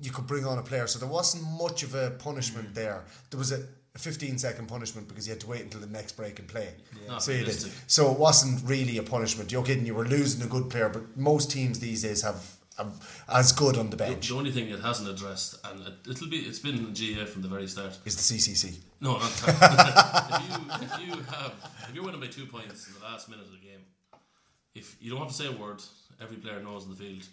[0.00, 0.86] you could bring on a player.
[0.86, 2.74] So there wasn't much of a punishment Mm.
[2.74, 3.04] there.
[3.30, 3.62] There was a,
[3.94, 6.74] a 15 second punishment because you had to wait until the next break and play.
[7.08, 7.62] Not So you did.
[7.86, 9.50] So it wasn't really a punishment.
[9.52, 12.40] You're kidding, you were losing a good player, but most teams these days have,
[13.28, 16.38] as good on the bench the only thing it hasn't addressed, and it, it'll be,
[16.38, 17.98] it's been in GAA from the very start.
[18.04, 18.78] is the CCC.
[19.00, 21.52] No, not if you if you have
[21.88, 23.80] if you're winning by two points in the last minute of the game,
[24.74, 25.82] if you don't have to say a word,
[26.20, 27.24] every player knows in the field,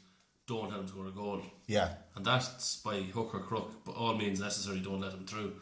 [0.47, 1.41] don't let him score a goal.
[1.67, 1.89] Yeah.
[2.15, 5.53] And that's by hook or crook, but all means necessary, don't let him through.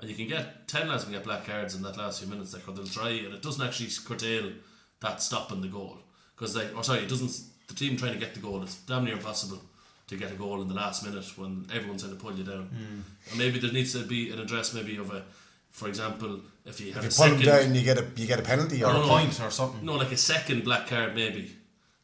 [0.00, 2.52] and you can get ten lads can get black cards in that last few minutes.
[2.52, 4.52] Like, they'll try, and it doesn't actually curtail
[5.00, 5.98] that stopping the goal
[6.36, 7.50] because they, or sorry, it doesn't.
[7.68, 9.60] The team trying to get the goal, it's damn near impossible
[10.08, 12.64] to get a goal in the last minute when everyone's trying to pull you down.
[12.66, 13.00] Hmm.
[13.30, 15.22] And maybe there needs to be an address, maybe of a,
[15.70, 18.06] for example, if you have If a you pull them second down, you get a
[18.16, 19.24] you get a penalty or No, a no, point.
[19.30, 19.84] Point or something.
[19.84, 21.56] no, like a second black card maybe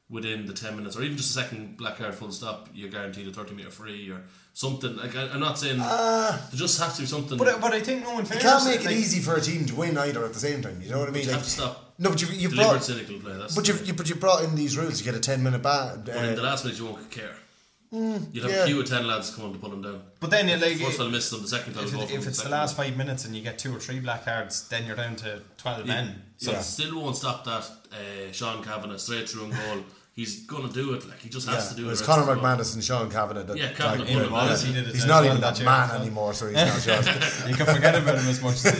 [0.08, 3.28] within the 10 minutes or even just a second black card full stop you're guaranteed
[3.28, 4.20] a 30 metre free or
[4.54, 6.48] something like I, I'm not saying ah.
[6.50, 8.84] there just has to be something But, but I think no one You can't make
[8.84, 10.80] it easy for a team to win either at the same time.
[10.82, 11.22] You know what I mean?
[11.22, 13.68] you Like, have to stop no, but you you deliberate brought cynical play that's but
[13.68, 14.98] you you but you brought in these rules.
[14.98, 16.02] You get a ten minute ban.
[16.04, 17.36] but in the Uh, last minute you won't care
[17.92, 18.62] you'd have yeah.
[18.62, 20.96] a queue of 10 lads come on to put them down But then, like, first
[20.96, 22.96] fella misses them the second fella if, go it, if it's the second last five
[22.96, 26.22] minutes and you get two or three black cards, then you're down to twelve men.
[26.36, 26.60] so Yeah.
[26.60, 29.78] it still won't stop that uh, Sean Cavanagh straight through and goal
[30.20, 32.26] he's gonna do it like he just has yeah, to do it it was Conor
[32.26, 33.44] rest of the McManus and Sean Cavanagh.
[33.44, 34.66] That, Yeah, Cavanagh like, pulled him.
[34.66, 36.82] He did it he's not even that that year man as anymore, so he's not
[36.82, 37.48] shot.
[37.48, 38.70] You can forget about him as much as you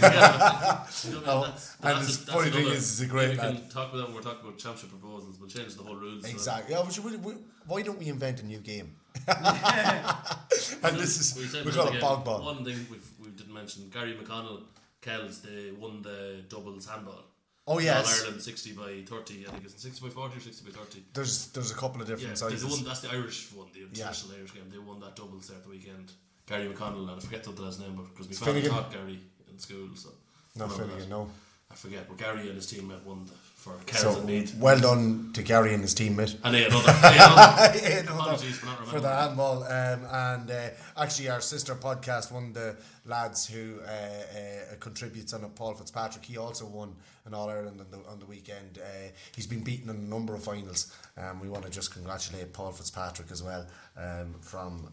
[1.10, 3.68] You know, that's, oh, and the funny thing another- is, he's a great we can
[3.68, 5.38] talk about that when we're talking about championship proposals.
[5.40, 6.24] We'll change the whole rules.
[6.24, 6.74] so- Exactly.
[6.74, 7.32] Yeah, but should we, we,
[7.66, 8.96] why don't we invent a new game?
[9.26, 12.44] and this is We said we this call it bog ball.
[12.44, 14.62] One thing we've, we didn't mention Gary McConnell,
[15.00, 17.24] Kells, they won the doubles handball.
[17.72, 20.76] Oh yes, Ireland 60 by 30, I think it's 60 by 40 or 60 by
[20.76, 21.04] 30.
[21.14, 22.64] there's there's a couple of Yeah, different they sizes.
[22.64, 24.06] won, that's the Irish one, the Yeah.
[24.08, 24.68] Irish game.
[24.72, 26.10] They won that doubles there at the weekend.
[26.46, 28.72] Gary McConnell, and I forget the last name, but because we found Finnegan?
[28.72, 30.08] taught Gary in school, so.
[30.56, 31.30] no, I Finnegan, no.
[31.70, 34.54] I forget, but Gary and his team won the, for So Meath.
[34.56, 36.36] well done to Gary and his teammate.
[36.42, 39.64] And they had other, they had other Yeah, no, no, Apologies for for the handball.
[39.64, 45.34] Um, and uh, actually, our sister podcast, one of the lads who uh, uh, contributes
[45.34, 46.94] on it, Paul Fitzpatrick, he also won
[47.26, 48.78] an All Ireland on the, on the weekend.
[48.82, 50.90] Uh, he's been beaten in a number of finals.
[51.18, 54.88] Um, we want to just congratulate Paul Fitzpatrick as well um, from.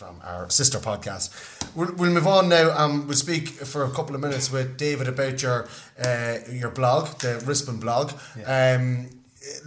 [0.00, 1.28] From our sister podcast.
[1.76, 2.70] We'll, we'll move on now.
[2.74, 5.68] Um, we'll speak for a couple of minutes with David about your
[6.02, 8.12] uh, your blog, the Rispin blog.
[8.46, 9.10] Um,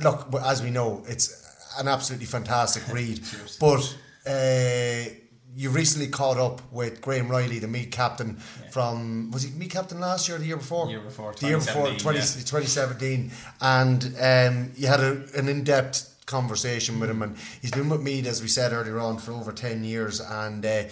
[0.02, 3.22] look, as we know, it's an absolutely fantastic read.
[3.60, 5.14] but uh,
[5.56, 8.38] you recently caught up with Graham Reilly, the Meath captain
[8.72, 10.90] from was he Meath captain last year or the year before?
[10.90, 13.30] Year before, the year before 2017, 20, yeah.
[13.30, 13.32] 2017,
[13.62, 18.02] and um, you had a, an in depth conversation with him, and he's been with
[18.02, 20.84] Meath as we said earlier on for over ten years, and uh,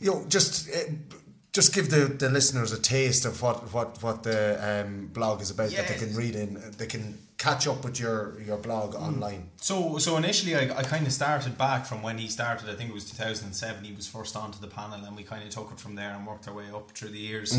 [0.00, 0.70] you know just.
[0.70, 0.92] Uh,
[1.52, 5.50] just give the, the listeners a taste of what, what, what the um, blog is
[5.50, 6.58] about that they can read in.
[6.78, 9.50] They can catch up with your, your blog online.
[9.56, 12.70] So, so initially, I, I kind of started back from when he started.
[12.70, 13.84] I think it was 2007.
[13.84, 16.26] He was first onto the panel, and we kind of took it from there and
[16.26, 17.54] worked our way up through the years.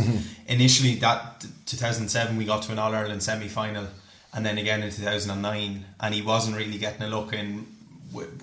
[0.47, 3.86] Initially, that 2007, we got to an All Ireland semi final,
[4.34, 7.67] and then again in 2009, and he wasn't really getting a look in.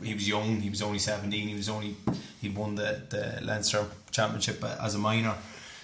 [0.02, 0.60] He was young.
[0.60, 1.48] He was only 17.
[1.48, 1.96] He was only
[2.40, 5.34] he won the the Leinster Championship as a minor.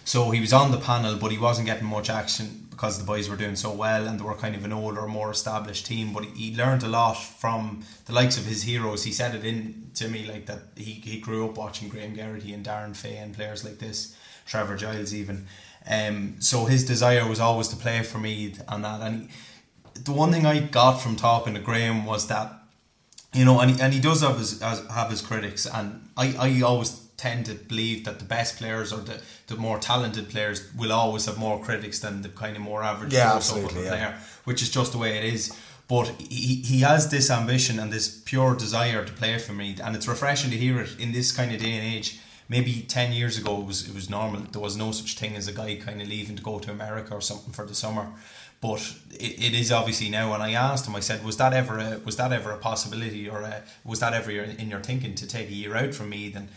[0.05, 3.29] So he was on the panel, but he wasn't getting much action because the boys
[3.29, 6.13] were doing so well and they were kind of an older, more established team.
[6.13, 9.03] But he, he learned a lot from the likes of his heroes.
[9.03, 12.53] He said it in to me like that he, he grew up watching Graham Geraghty
[12.53, 14.15] and Darren Fay and players like this,
[14.47, 15.47] Trevor Giles even.
[15.91, 19.01] Um, so his desire was always to play for Meath and that.
[19.01, 19.29] And he,
[20.05, 22.53] the one thing I got from talking to Graham was that
[23.37, 26.61] you know, and he, and he does have his have his critics, and I, I
[26.63, 30.93] always tend to believe that the best players or the, the more talented players will
[30.93, 33.89] always have more critics than the kind of more average Yeah, absolutely, yeah.
[33.89, 35.57] player, which is just the way it is.
[35.89, 39.95] But he, he has this ambition and this pure desire to play for Meath, and
[39.95, 42.19] it's refreshing to hear it in this kind of day and age.
[42.49, 44.43] Maybe ten years ago, it was it was normal.
[44.53, 47.13] There was no such thing as a guy kind of leaving to go to America
[47.13, 48.07] or something for the summer
[48.67, 48.81] but
[49.13, 50.33] it, it is obviously now.
[50.35, 53.29] And I asked him, I said, was that ever a, was that ever a possibility,
[53.29, 56.35] or a, was that ever in your thinking to take a year out from Meath?
[56.35, 56.49] Then,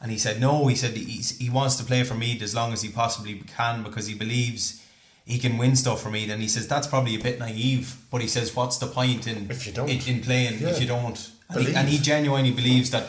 [0.00, 0.66] and he said no.
[0.68, 4.06] He said he wants to play for Meath as long as he possibly can because
[4.06, 4.84] he believes
[5.26, 6.30] he can win stuff for Meath.
[6.30, 9.50] And he says that's probably a bit naive, but he says what's the point in
[9.50, 9.88] If you don't.
[9.90, 10.68] in, in playing Yeah.
[10.70, 11.30] if you don't?
[11.50, 13.06] And he, and he genuinely believes that.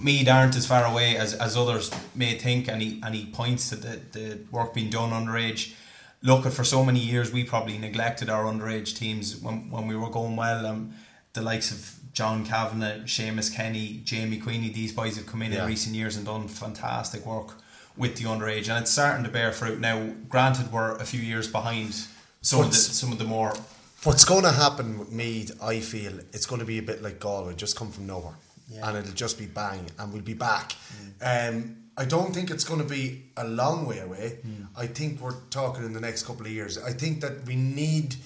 [0.00, 3.68] Meath aren't as far away as, as others may think, and he and he points
[3.70, 5.74] to the, the work being done underage.
[6.22, 9.96] Look, at for so many years we probably neglected our underage teams when, when we
[9.96, 10.66] were going well.
[10.66, 10.94] Um,
[11.32, 15.62] the likes of John Kavanagh, Seamus Kenny, Jamie Queenie, these boys have come in Yeah.
[15.62, 17.54] in recent years and done fantastic work
[17.96, 20.12] with the underage, and it's starting to bear fruit now.
[20.28, 21.94] Granted, we're a few years behind
[22.40, 23.54] some of the some of the more
[24.04, 27.18] What's going to happen with Meath, I feel, it's going to be a bit like
[27.18, 28.34] Galway, just come from nowhere.
[28.82, 30.76] And it'll just be bang, and we'll be back.
[31.20, 34.38] Um, I don't think it's going to be a long way away.
[34.76, 36.78] I think we're talking in the next couple of years.
[36.78, 38.16] I think that we need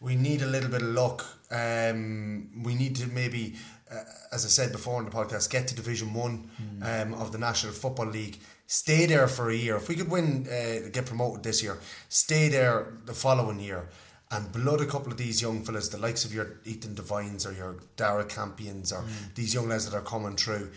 [0.00, 1.26] we need a little bit of luck.
[1.50, 3.54] Um, we need to maybe
[3.90, 6.50] uh, as I said before in the podcast, get to Division One
[6.82, 8.38] um, of the National Football League.
[8.66, 9.76] Stay there for a year.
[9.76, 11.78] If we could win, uh, get promoted this year,
[12.10, 13.88] stay there the following year,
[14.30, 17.52] and blood a couple of these young fellas, the likes of your Ethan Devines or
[17.52, 19.04] your Dara Campions or
[19.34, 20.70] these young lads that are coming through.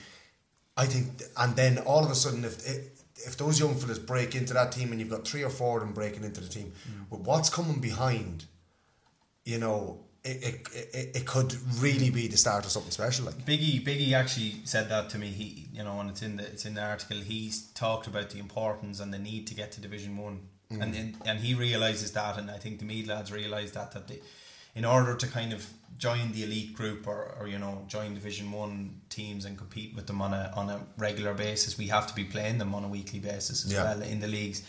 [0.77, 4.53] I think, and then all of a sudden, if if those young fellas break into
[4.53, 7.11] that team, and you've got three or four of them breaking into the team, mm.
[7.11, 8.45] with what's coming behind,
[9.45, 13.25] you know, it, it, it, it could really be the start of something special.
[13.25, 15.27] Like Biggie Biggie actually said that to me.
[15.27, 17.17] He you know, and it's in the it's in the article.
[17.17, 20.41] He's talked about the importance and the need to get to Division One,
[20.71, 20.81] mm.
[20.81, 24.07] and, and and he realizes that, and I think the Meath lads realize that that
[24.07, 24.19] they,
[24.75, 25.67] in order to kind of
[25.97, 30.07] join the elite group or, or you know join Division One teams and compete with
[30.07, 32.87] them on a on a regular basis, we have to be playing them on a
[32.87, 33.83] weekly basis as Yeah.
[33.83, 34.63] well in the leagues.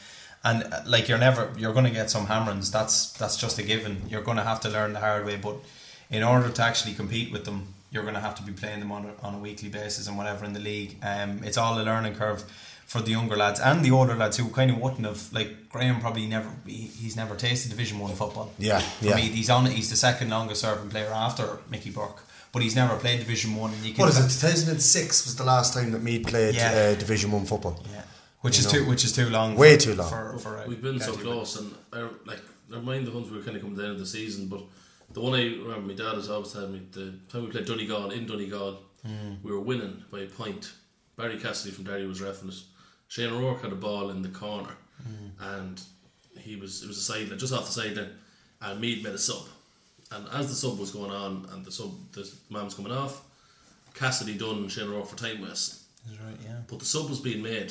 [0.44, 2.70] And uh, like you're never you're going to get some hammerings.
[2.70, 4.02] That's that's just a given.
[4.08, 5.36] You're going to have to learn the hard way.
[5.36, 5.56] But
[6.10, 8.92] in order to actually compete with them, you're going to have to be playing them
[8.92, 10.96] on a, on a weekly basis and whatever in the league.
[11.02, 12.42] Um, it's all a learning curve
[12.92, 15.98] for the younger lads and the older lads who kind of wouldn't have like Graham
[16.04, 18.48] probably never he, he's never tasted Division One football.
[18.58, 19.16] Yeah, For yeah.
[19.16, 22.20] me, he's on he's the second longest serving player after Mickey Burke,
[22.52, 23.72] but he's never played Division One.
[23.74, 24.28] And you can what is it?
[24.34, 26.72] Two thousand and six was the last time that Meath played Yeah.
[26.92, 27.76] uh, Division One football.
[27.94, 28.02] Yeah,
[28.42, 28.78] which You is know.
[28.80, 29.48] too which is too long.
[29.56, 30.10] Way for- too long.
[30.10, 33.38] For, for a We've been so close, and I, like never mind the ones we
[33.38, 34.62] were kind of coming down to the season, but
[35.14, 38.10] the one I remember, my dad has always told me the time we played Donegal
[38.10, 39.42] in Donegal, Mm.
[39.42, 40.72] we were winning by a point.
[41.16, 42.60] Barry Cassidy from Derry was refing it.
[43.12, 44.74] Shane O'Rourke had a ball in the corner,
[45.06, 45.30] Mm.
[45.58, 45.82] and
[46.38, 48.12] he was it was a sideline just off the sideline,
[48.62, 49.44] and Meath made a sub,
[50.12, 53.20] and as the sub was going on, and the sub the man was coming off,
[53.92, 55.78] Cassidy done Shane O'Rourke for time wasting.
[56.06, 56.60] That's right, yeah.
[56.66, 57.70] But the sub was being made,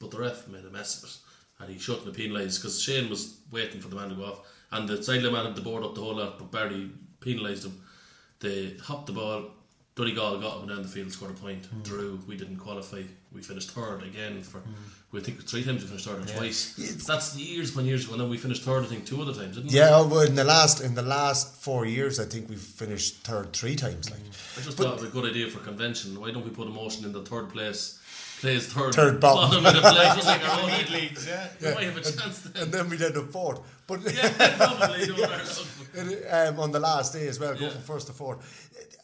[0.00, 1.16] but the ref made a mess of it.
[1.60, 4.40] And he shouldn't have penalised because Shane was waiting for the man to go off.
[4.72, 7.80] And the sideline man had the board up the whole lot, but Barry penalised him.
[8.40, 9.50] They hopped the ball.
[9.94, 11.66] Donegal got him down the field, scored a point.
[11.66, 11.82] Hmm.
[11.82, 13.02] Drew, we didn't qualify.
[13.30, 14.62] We finished third again for,
[15.10, 16.74] we think three times we finished third or twice.
[17.06, 18.12] That's years upon years ago.
[18.14, 19.76] And then we finished third, I think, two other times, didn't we?
[19.76, 23.16] Yeah, oh, well, in the last in the last four years, I think we've finished
[23.16, 24.10] third three times.
[24.10, 26.18] Like I just But- thought it was a good idea for convention.
[26.20, 27.98] Why don't we put a motion in the third place?
[28.40, 29.64] Plays third, Third bottom.
[29.64, 30.90] of the play, just like our own league.
[30.90, 31.46] leagues, yeah.
[31.60, 32.62] We might have a chance then.
[32.64, 33.60] and then we ended up fourth.
[33.86, 35.06] But Yeah, probably.
[35.94, 36.10] don't.
[36.10, 37.70] It, um, on the last day as well, go Yeah.
[37.70, 38.40] from first to fourth.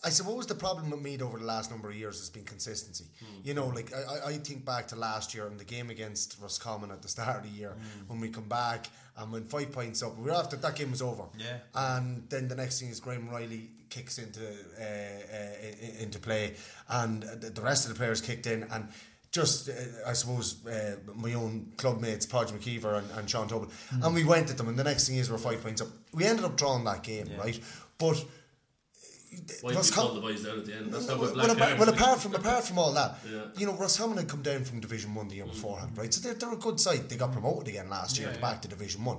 [0.04, 3.06] I suppose the problem with Meath over the last number of years has been consistency.
[3.18, 3.40] Hmm.
[3.42, 6.90] You know, like I, I- think back to last year and the game against Roscommon
[6.92, 8.08] at the start of the year Hmm.
[8.08, 8.86] when we come back
[9.16, 10.16] and went five points up.
[10.16, 11.24] We were after that game was over.
[11.36, 11.56] Yeah.
[11.74, 14.40] And then the next thing is Graham Reilly kicks into
[14.80, 16.54] uh, uh, into play,
[16.88, 18.88] and the rest of the players kicked in and.
[19.30, 19.72] Just, uh,
[20.06, 24.02] I suppose, uh, my own club mates, Podge McKeever and, and Sean Tobin, Hmm.
[24.02, 25.88] and we went at them, and the next thing is we're five points up.
[26.14, 27.60] We ended up drawing that game, right?
[27.98, 28.24] But
[29.30, 30.92] Why did you Roscommon- call the boys down at the end?
[30.92, 33.42] That's well, what well, apart, well, apart from apart from all that, Yeah.
[33.56, 36.12] you know, Roscommon had come down from Division One the year beforehand, right?
[36.12, 37.08] So they're, they're a good side.
[37.08, 39.18] They got promoted again last year, to back to Division One.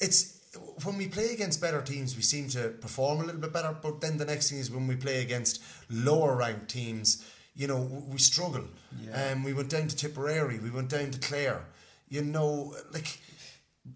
[0.00, 0.38] It's
[0.84, 3.76] when we play against better teams, we seem to perform a little bit better.
[3.80, 7.24] But then the next thing is when we play against lower ranked teams,
[7.54, 8.64] you know, we struggle.
[9.04, 9.32] Yeah.
[9.32, 11.64] Um, we went down to Tipperary, we went down to Clare.
[12.08, 13.20] You know, like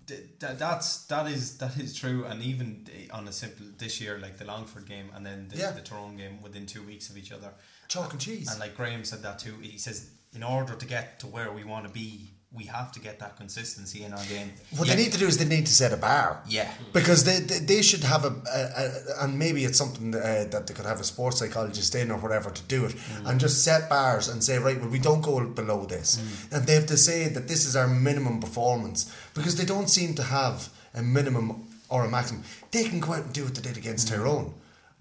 [0.07, 4.19] Th- th- that's that is that is true, and even on a simple this year,
[4.19, 5.71] like the Longford game and then the, Yeah.
[5.73, 7.53] the Tyrone game within two weeks of each other.
[7.89, 8.51] chalk and cheese.
[8.51, 9.55] And like Graham said that too.
[9.63, 13.01] He says in order to get to where we want to be, we have to
[13.01, 14.53] get that consistency in our game.
[14.77, 14.95] What Yeah.
[14.95, 16.41] they need to do is they need to set a bar.
[16.49, 16.71] Yeah.
[16.93, 20.67] Because they, they, they should have a, a, a and maybe it's something uh, that
[20.67, 23.29] they could have a sports psychologist in or whatever to do it mm.
[23.29, 26.53] and just set bars and say right well we don't go below this mm.
[26.53, 30.15] and they have to say that this is our minimum performance because they don't seem
[30.15, 33.63] to have a minimum or a maximum they can go out and do what they
[33.63, 34.13] did against mm.
[34.13, 34.55] Tyrone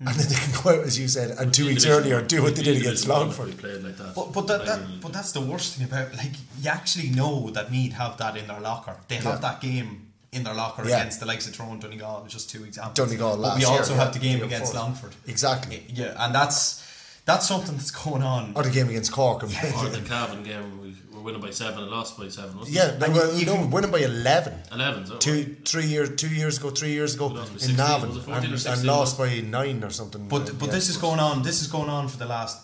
[0.08, 2.56] and then they can go out as you said and two weeks earlier do what
[2.56, 4.14] they did against Longford We played like that.
[4.16, 7.72] But but that, that but that's the worst thing about like you actually know that
[7.72, 8.96] Meath have that in their locker.
[9.08, 9.36] They have Yeah.
[9.48, 10.98] that game in their locker Yeah.
[10.98, 12.96] against the likes of Tyrone, Donegal, just two examples.
[12.96, 14.86] Donegal But last we year, also yeah, have the game year against before.
[14.88, 15.16] Longford.
[15.28, 16.82] exactly Yeah, and that's
[17.26, 18.52] that's something that's going on.
[18.56, 21.92] or the game against Cork or the Cavan game, we were winning by seven and
[21.92, 23.00] lost by seven, wasn't yeah it?
[23.00, 26.30] they And were you no, can- winning by 11 11, so two, three years, two
[26.30, 29.40] years ago, three years ago lost in 16, Navan, was and, or and lost by
[29.42, 30.28] nine or something.
[30.28, 30.72] But uh, but Yeah.
[30.74, 31.44] this is going on.
[31.44, 32.58] This is going on for the last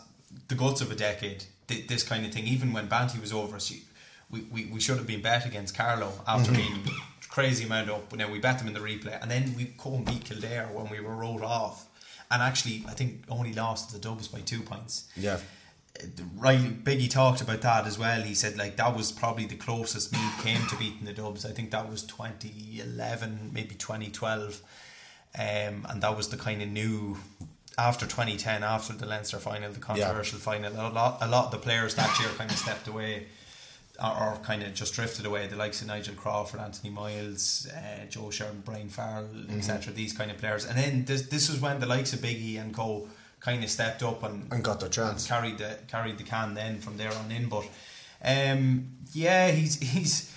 [0.48, 1.44] the guts of a decade.
[1.68, 2.48] This kind of thing.
[2.48, 3.72] Even when Banty was over, us,
[4.32, 6.84] we, we, we should have been bet against Carlow after mm-hmm.
[6.84, 6.96] being
[7.30, 8.10] crazy amount up.
[8.10, 10.68] But now we bet them in the replay, and then we go and beat Kildare
[10.74, 11.86] when we were rolled off.
[12.32, 15.10] And actually, I think only lost to the Dubs by two points.
[15.16, 15.40] yeah,
[16.38, 18.22] Reilly Biggie talked about that as well.
[18.22, 21.46] He said like that was probably the closest Meath came to beating the Dubs.
[21.46, 24.62] I think that was 2011, maybe 2012,
[25.38, 25.44] um,
[25.90, 27.18] and that was the kind of new
[27.78, 31.58] after 2010, after the Leinster final, the controversial final, a lot, a lot of the
[31.58, 33.26] players that year kind of stepped away
[34.04, 35.48] or, or kind of just drifted away.
[35.48, 39.58] The likes of Nigel Crawford, Anthony Miles, uh, Joe Sheridan, Brian Farrell, Mm-hmm.
[39.60, 39.94] etc.
[39.94, 40.66] These kind of players.
[40.66, 43.08] And then this this was when the likes of Biggie and Co
[43.40, 45.28] kind of stepped up and, And got their chance.
[45.28, 47.48] carried the carried the can then from there on in.
[47.50, 47.66] But
[48.24, 50.36] um, yeah, he's he's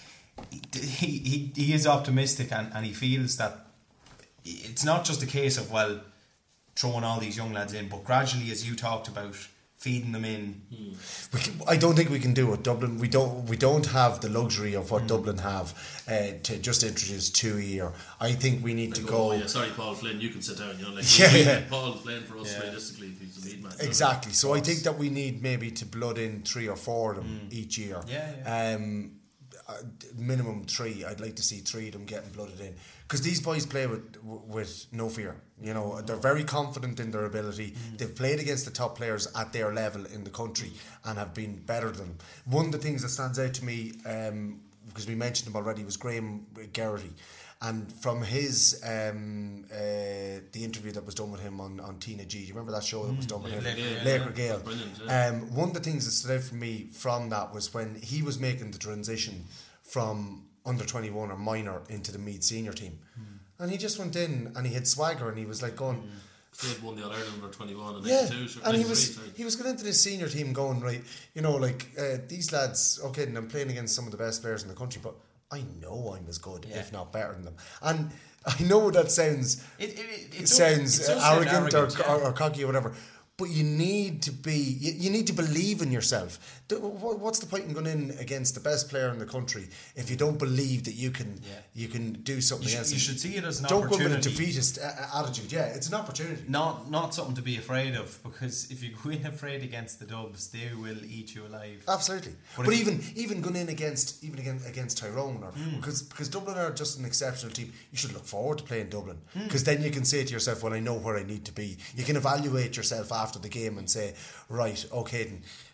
[0.73, 3.67] he, he, he is optimistic and, and he feels that
[4.45, 6.01] it's not just a case of well
[6.75, 9.37] throwing all these young lads in, but gradually, as you talked about,
[9.83, 10.63] feeding them in.
[11.35, 12.63] We can, I don't think we can do it.
[12.63, 12.99] Dublin.
[12.99, 13.47] We don't.
[13.49, 14.91] We don't have the luxury of Mm.
[14.93, 15.67] what Dublin have
[16.09, 17.89] uh, to just introduce two a year.
[18.21, 19.31] I think we need to Like, go.
[19.33, 20.79] oh, yeah, sorry, Paul Flynn, you can sit down.
[20.79, 21.61] You know, like Yeah, we- yeah.
[21.69, 23.11] Paul's playing for us realistically.
[23.21, 23.73] He's a lead man.
[23.81, 24.33] Exactly.
[24.33, 27.49] So I think that we need maybe to blood in three or four of them
[27.51, 27.97] each year.
[28.07, 28.11] Mm.
[28.17, 29.11] Yeah, Um, d-
[30.17, 31.05] minimum three.
[31.05, 32.75] I'd like to see three of them getting blooded in
[33.13, 35.37] because these boys play with with no fear.
[35.61, 37.73] You know, they're very confident in their ability.
[37.73, 37.99] Mm.
[37.99, 40.73] They've played against the top players at their level in the country
[41.05, 42.19] and have been better than them.
[42.47, 45.85] One of the things that stands out to me, um, because we mentioned him already,
[45.85, 47.13] was Graham Geraghty.
[47.65, 52.25] And from his um, uh, the interview that was done with him on, on Tina
[52.25, 53.63] G, do you remember that show that was done with him?
[53.63, 54.33] Laochra Gael, Laochra yeah.
[54.33, 54.59] Gael.
[54.59, 55.27] Brilliant, yeah.
[55.27, 58.21] Um, one of the things that stood out for me from that was when he
[58.23, 59.45] was making the transition
[59.93, 62.99] from under 21 or minor into the Meath senior team.
[63.59, 66.03] And he just went in and he had swagger and he was like going,
[66.61, 68.23] He had won the All Ireland under 21 and yeah.
[68.29, 68.61] 92.
[68.65, 71.03] And he was he was going into the senior team going, right,
[71.35, 74.43] you know, like uh, these lads, okay, and I'm playing against some of the best
[74.43, 75.15] players in the country, but
[75.51, 76.79] I know I'm as good, Yeah.
[76.81, 77.57] if not better than them.
[77.83, 78.11] And
[78.47, 82.03] I know that sounds It, it, it, it sounds it does sound arrogant, arrogant, or,
[82.03, 82.15] yeah.
[82.15, 82.93] or, or cocky or whatever.
[83.43, 86.39] But you need to be, you, you need to believe in yourself.
[86.71, 90.17] What's the point in going in against the best player in the country if you
[90.17, 91.55] don't believe that you can, Yeah.
[91.75, 93.97] you can do something You should- against you should see it as an don't go
[93.99, 95.51] with a defeatist uh, uh, attitude.
[95.53, 96.45] Yeah, it's an opportunity.
[96.49, 100.07] Not not something to be afraid of because if you go in afraid against the
[100.07, 101.79] Dubs, they will eat you alive.
[101.89, 105.77] Absolutely, But but, even even going in against even against, against Tyrone or Hmm.
[105.77, 107.73] because because Dublin are just an exceptional team.
[107.91, 109.45] You should look forward to playing Dublin Hmm.
[109.47, 111.77] because then you can say to yourself, "Well, I know where I need to be."
[111.99, 114.15] You can evaluate yourself after the game and say,
[114.49, 115.25] "Right, okay,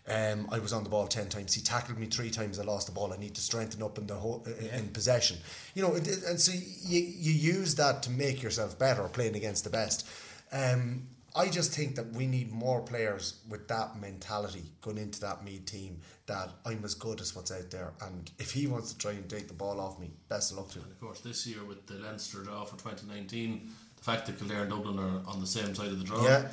[0.05, 1.53] then, um, I was on the ball ten times.
[1.53, 2.59] He tackled me three times.
[2.59, 3.13] I lost the ball.
[3.13, 5.37] I need to strengthen up in the whole, in possession."
[5.75, 9.69] You know, and so you you use that to make yourself better playing against the
[9.69, 10.07] best.
[10.51, 15.43] Um, I just think that we need more players with that mentality going into that
[15.43, 17.93] Meath team that I'm as good as what's out there.
[18.01, 20.69] And if he wants to try and take the ball off me, best of luck
[20.71, 20.85] to him.
[20.85, 24.61] And of course, this year with the Leinster draw for 2019, the fact that Kildare
[24.61, 26.23] and Dublin are on the same side of the draw.
[26.23, 26.47] Yeah.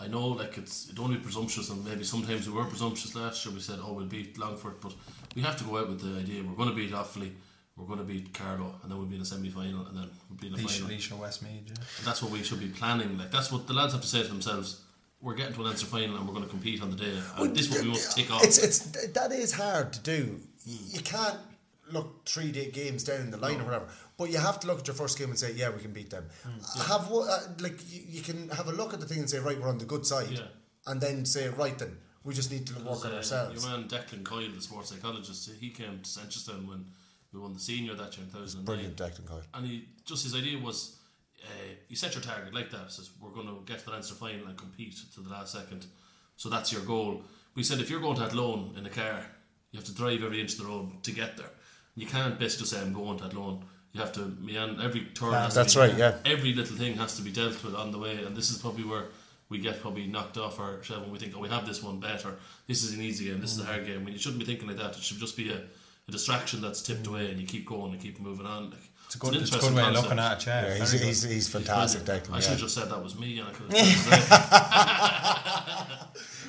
[0.00, 3.52] I know, like it's don't be presumptuous, and maybe sometimes we were presumptuous last year.
[3.52, 4.94] We said, "Oh, we'll beat Longford," but
[5.34, 7.32] we have to go out with the idea we're going to beat Offaly,
[7.76, 10.38] we're going to beat Carlow, and then we'll be in a semi-final, and then we'll
[10.38, 10.88] be in a Leisure, final.
[10.88, 11.66] Leisure Westmeath.
[11.66, 11.74] Yeah.
[11.98, 13.18] And that's what we should be planning.
[13.18, 14.82] Like that's what the lads have to say to themselves.
[15.20, 17.20] We're getting to an Leinster final, and we're going to compete on the day.
[17.36, 18.44] And this is what we must tick off.
[18.44, 18.78] It's it's
[19.18, 20.40] that is hard to do.
[20.64, 21.38] You can't
[21.92, 23.88] look three day games down in the line or whatever.
[24.16, 26.10] But you have to look at your first game and say, yeah, we can beat
[26.10, 26.24] them.
[26.86, 29.38] Have what uh, like you, you can have a look at the thing and say,
[29.38, 30.46] right, we're on the good side, Yeah.
[30.86, 33.62] and then say, right, then we just need to work on Uh, ourselves.
[33.64, 36.84] Your man Declan Coyle, the sports psychologist, he came to Seneschalstown when
[37.32, 38.64] we won the senior that year in 2009.
[38.64, 39.42] Brilliant, Declan Coyle.
[39.54, 40.96] And he just his idea was,
[41.44, 41.48] uh,
[41.88, 42.90] you set your target like that.
[42.90, 45.86] Says we're going to get to the Leinster final and compete to the last second.
[46.36, 47.22] So that's your goal.
[47.54, 49.20] We said if you're going to Athlone in a car,
[49.70, 51.50] you have to drive every inch of the road to get there.
[51.98, 53.64] You can't basically say I'm going to Athlone.
[53.92, 55.32] You have to meander every turn.
[55.32, 56.18] has to That's be- right, yeah.
[56.24, 58.84] Every little thing has to be dealt with on the way, and this is probably
[58.84, 59.06] where
[59.48, 61.98] we get probably knocked off our shell when we think, oh, we have this one
[61.98, 62.36] better.
[62.68, 63.40] This is an easy game.
[63.40, 63.66] This is a mm.
[63.66, 64.04] hard game.
[64.04, 64.96] When you shouldn't be thinking like that.
[64.96, 67.08] It should just be a, a distraction that's tipped mm.
[67.08, 68.70] away, and you keep going and keep moving on.
[68.70, 70.04] Like, It's a good, an it's a good way of concept.
[70.04, 70.46] looking at it.
[70.46, 72.34] Yeah, Yeah, he's, he's, he's fantastic, Declan.
[72.34, 72.50] I should yeah.
[72.50, 75.34] have just said that was me, and I could have.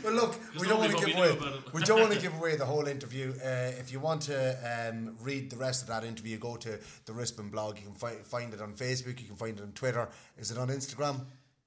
[0.03, 1.27] Well, look, we don't want to give away.
[1.29, 1.73] me knew about it.
[1.73, 3.33] we don't want to give away the whole interview.
[3.43, 7.11] Uh, if you want to um, read the rest of that interview, go to the
[7.13, 7.77] Rispin blog.
[7.77, 9.19] You can fi- find it on Facebook.
[9.19, 10.07] You can find it on Twitter.
[10.37, 11.21] Is it on Instagram?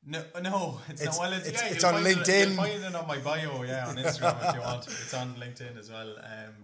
[0.04, 1.22] No, no, it's, It's- not.
[1.30, 2.46] Well, it's, it's- yeah, it's on It, LinkedIn.
[2.48, 4.86] you'll find it on my bio, yeah, on Instagram if you want.
[4.88, 6.10] It's on LinkedIn as well.
[6.18, 6.54] Um,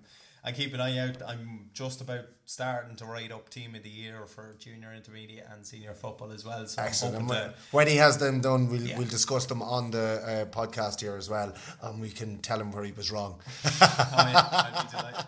[0.49, 1.23] and keep an eye out.
[1.27, 5.65] I'm just about starting to write up team of the year for junior, intermediate, and
[5.65, 6.67] senior football as well.
[6.67, 7.15] So Excellent.
[7.17, 8.97] I'm And when, to, when he has them done, we'll, Yeah.
[8.99, 12.73] we'll discuss them on the uh, podcast here as well, and we can tell him
[12.73, 13.39] where he was wrong.
[13.81, 15.27] I, I'd be delighted.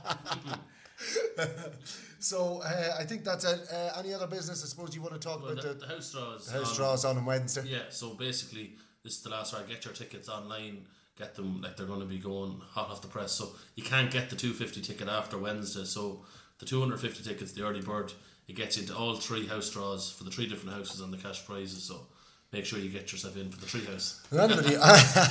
[2.23, 3.67] So uh, I think that's it.
[3.73, 4.63] Uh, any other business?
[4.63, 6.45] I suppose you want to talk Well, about the, the, the house draws.
[6.47, 7.63] the house on- draws on on Wednesday.
[7.67, 9.69] Yeah, so basically, this is the last round.
[9.69, 10.85] Get your tickets online.
[11.21, 13.33] Get them like they're going to be going hot off the press.
[13.33, 15.85] So you can't get the two fifty ticket after Wednesday.
[15.85, 16.25] So
[16.59, 18.11] the two hundred fifty tickets, the early bird,
[18.49, 21.19] it gets you into all three house draws for the three different houses and the
[21.19, 21.83] cash prizes.
[21.83, 22.07] So
[22.55, 24.21] make sure you get yourself in for the treehouse.
[24.33, 24.77] Anybody,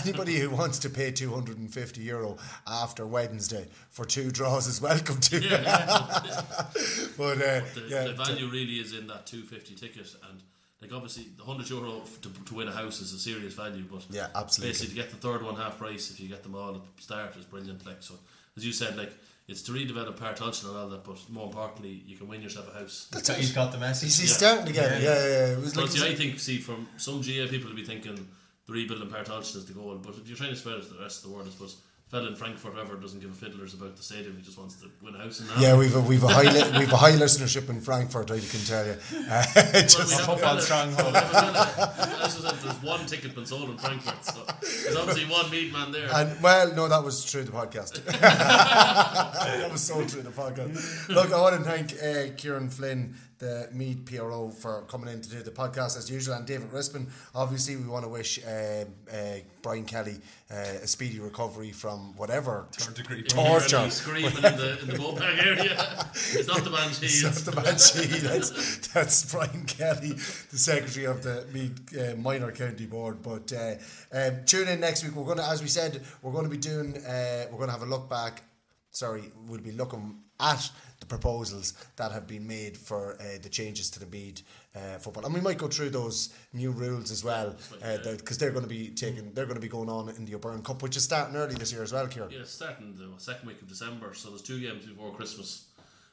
[0.08, 2.38] anybody who wants to pay 250 euro
[2.68, 5.40] after Wednesday for two draws is welcome to.
[7.18, 10.44] but uh, The, yeah, the value really is in that 250 ticket and
[10.82, 14.06] like obviously the 100 euro to, to win a house is a serious value but
[14.10, 14.72] Yeah, absolutely.
[14.72, 17.02] basically to get the third one half price if you get them all at the
[17.02, 18.16] start is brilliant like so
[18.58, 19.12] as you said like
[19.48, 22.70] it's to redevelop Páirc Tailteann and all that but more importantly you can win yourself
[22.74, 23.56] a house That's He's it.
[23.56, 24.10] got the message.
[24.10, 24.38] He's, he's Yeah.
[24.38, 25.02] starting to get it.
[25.04, 25.54] Yeah, yeah, yeah.
[25.58, 28.14] It was Well, like see, I think, see, from some GAA people will be thinking
[28.16, 30.94] the rebuilding Páirc Tailteann is the goal, but if you're trying to spread it to
[30.94, 31.78] the rest of the world, I suppose,
[32.10, 34.88] fella in Frankfurt ever doesn't give a fiddlers about the stadium, he just wants to
[35.04, 35.60] win a house in that.
[35.60, 38.32] yeah, we've a, we've a high li- we've a high listenership in Frankfurt.
[38.32, 38.96] I can tell you.
[39.30, 41.14] Uh, Well, just- have a football fella- stronghold.
[41.14, 44.44] we have a fella- as I said, there's one ticket been sold in Frankfurt, so
[44.84, 46.10] there's obviously one Meath man there.
[46.14, 48.04] And well, no, that was through the podcast.
[48.06, 51.10] that was so through the podcast.
[51.10, 55.30] Look, I want to thank uh, Kieran Flynn, the Meath PRO, for coming in to
[55.30, 57.08] do the podcast as usual, and David Rispin.
[57.34, 59.16] Obviously, we want to wish uh, uh,
[59.62, 60.18] Brian Kelly
[60.52, 63.84] uh, a speedy recovery from whatever Third degree You're torture.
[63.84, 66.06] me screaming in the in the ballpark area.
[66.34, 67.06] It's not the banshee.
[67.06, 68.20] It's It's not the Banshee.
[68.20, 73.22] That's, that's Brian Kelly, the secretary of the Meath uh, Minor County Board.
[73.22, 73.76] But uh,
[74.12, 75.16] um, tune in next week.
[75.16, 76.98] We're going to, as we said, we're going to be doing.
[76.98, 78.44] Uh, we're going to have a look back.
[78.92, 80.70] Sorry, we'll be looking at
[81.00, 84.44] the proposals that have been made for uh, the changes to the Meath
[84.76, 87.56] uh, football, and we might go through those new rules as well,
[88.04, 89.34] because they're going to be taking.
[89.34, 91.72] They're going to be going on in the O'Byrne Cup, which is starting early this
[91.72, 92.32] year as well, Kieran.
[92.32, 95.66] Yeah, it's starting the second week of December, so there's two games before Christmas.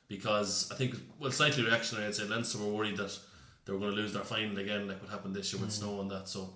[0.09, 3.19] Because I think, well, slightly reactionary, I'd say Leinster were worried that
[3.65, 6.01] they were going to lose their final again, like what happened this year with snow
[6.01, 6.29] and that.
[6.29, 6.55] So,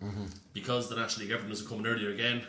[0.52, 2.42] because the National League Everton is coming earlier again,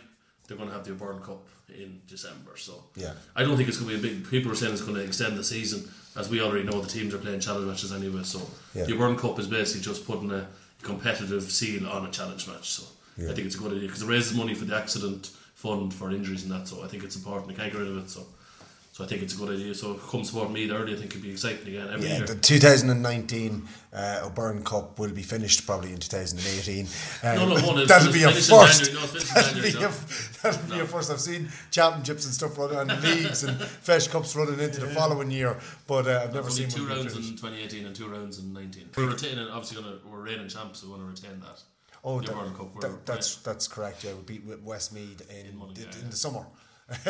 [0.47, 1.47] they're going to have the O'Byrne Cup
[1.77, 2.57] in December.
[2.57, 3.13] So, Yeah.
[3.35, 4.29] I don't think it's going to be a big.
[4.29, 7.13] People are saying it's going to extend the season, as we already know the teams
[7.13, 8.23] are playing challenge matches anyway.
[8.23, 8.39] So,
[8.75, 8.85] Yeah.
[8.85, 10.47] the O'Byrne Cup is basically just putting a
[10.81, 12.69] competitive seal on a challenge match.
[12.71, 12.83] So,
[13.19, 16.11] I think it's a good idea because it raises money for the accident fund for
[16.11, 16.67] injuries and that.
[16.67, 17.47] So, I think it's important.
[17.49, 18.09] They can't get rid of it.
[18.09, 18.25] So,
[18.93, 19.73] so I think it's a good idea.
[19.73, 20.93] So, come support me early.
[20.93, 22.25] I think it'd be exciting again every Yeah, year.
[22.27, 26.85] the 2019 uh, O'Byrne Cup will be finished probably in 2018.
[27.23, 28.93] Um, No, no, one is- that'll it's be a first.
[28.93, 30.51] No, it's finished in that'll be, January, a, no.
[30.51, 31.11] that'll be a first.
[31.11, 35.31] I've seen championships and stuff running and leagues and Feis Cups running into the following
[35.31, 38.39] year, but uh, I've never seen two one be rounds in 2018 and two rounds
[38.39, 38.89] in 19.
[38.97, 40.79] We're retaining, obviously, gonna we're reigning champs.
[40.81, 41.61] So we want to retain that.
[42.03, 42.75] Oh, the that- Cup.
[42.75, 44.03] We're, that- that's that's correct.
[44.03, 46.09] Yeah, we beat Wi- Westmeath in In Monaghan, in, yeah, yeah.
[46.09, 46.45] the summer.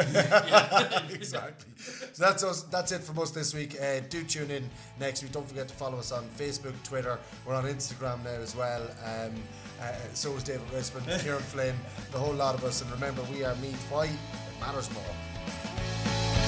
[1.10, 1.72] exactly.
[2.14, 2.64] So that's us.
[2.64, 3.76] That's it from us this week.
[3.82, 4.70] Uh, do tune in
[5.00, 5.32] next week.
[5.32, 7.18] Don't forget to follow us on Facebook, Twitter.
[7.46, 8.84] We're on Instagram now as well.
[9.04, 9.32] Um,
[9.82, 11.76] uh, so is David Rispin, Kieran Flynn,
[12.12, 12.82] the whole lot of us.
[12.82, 13.82] And remember, we are Meath.
[13.90, 14.12] Why it
[14.60, 16.41] matters more.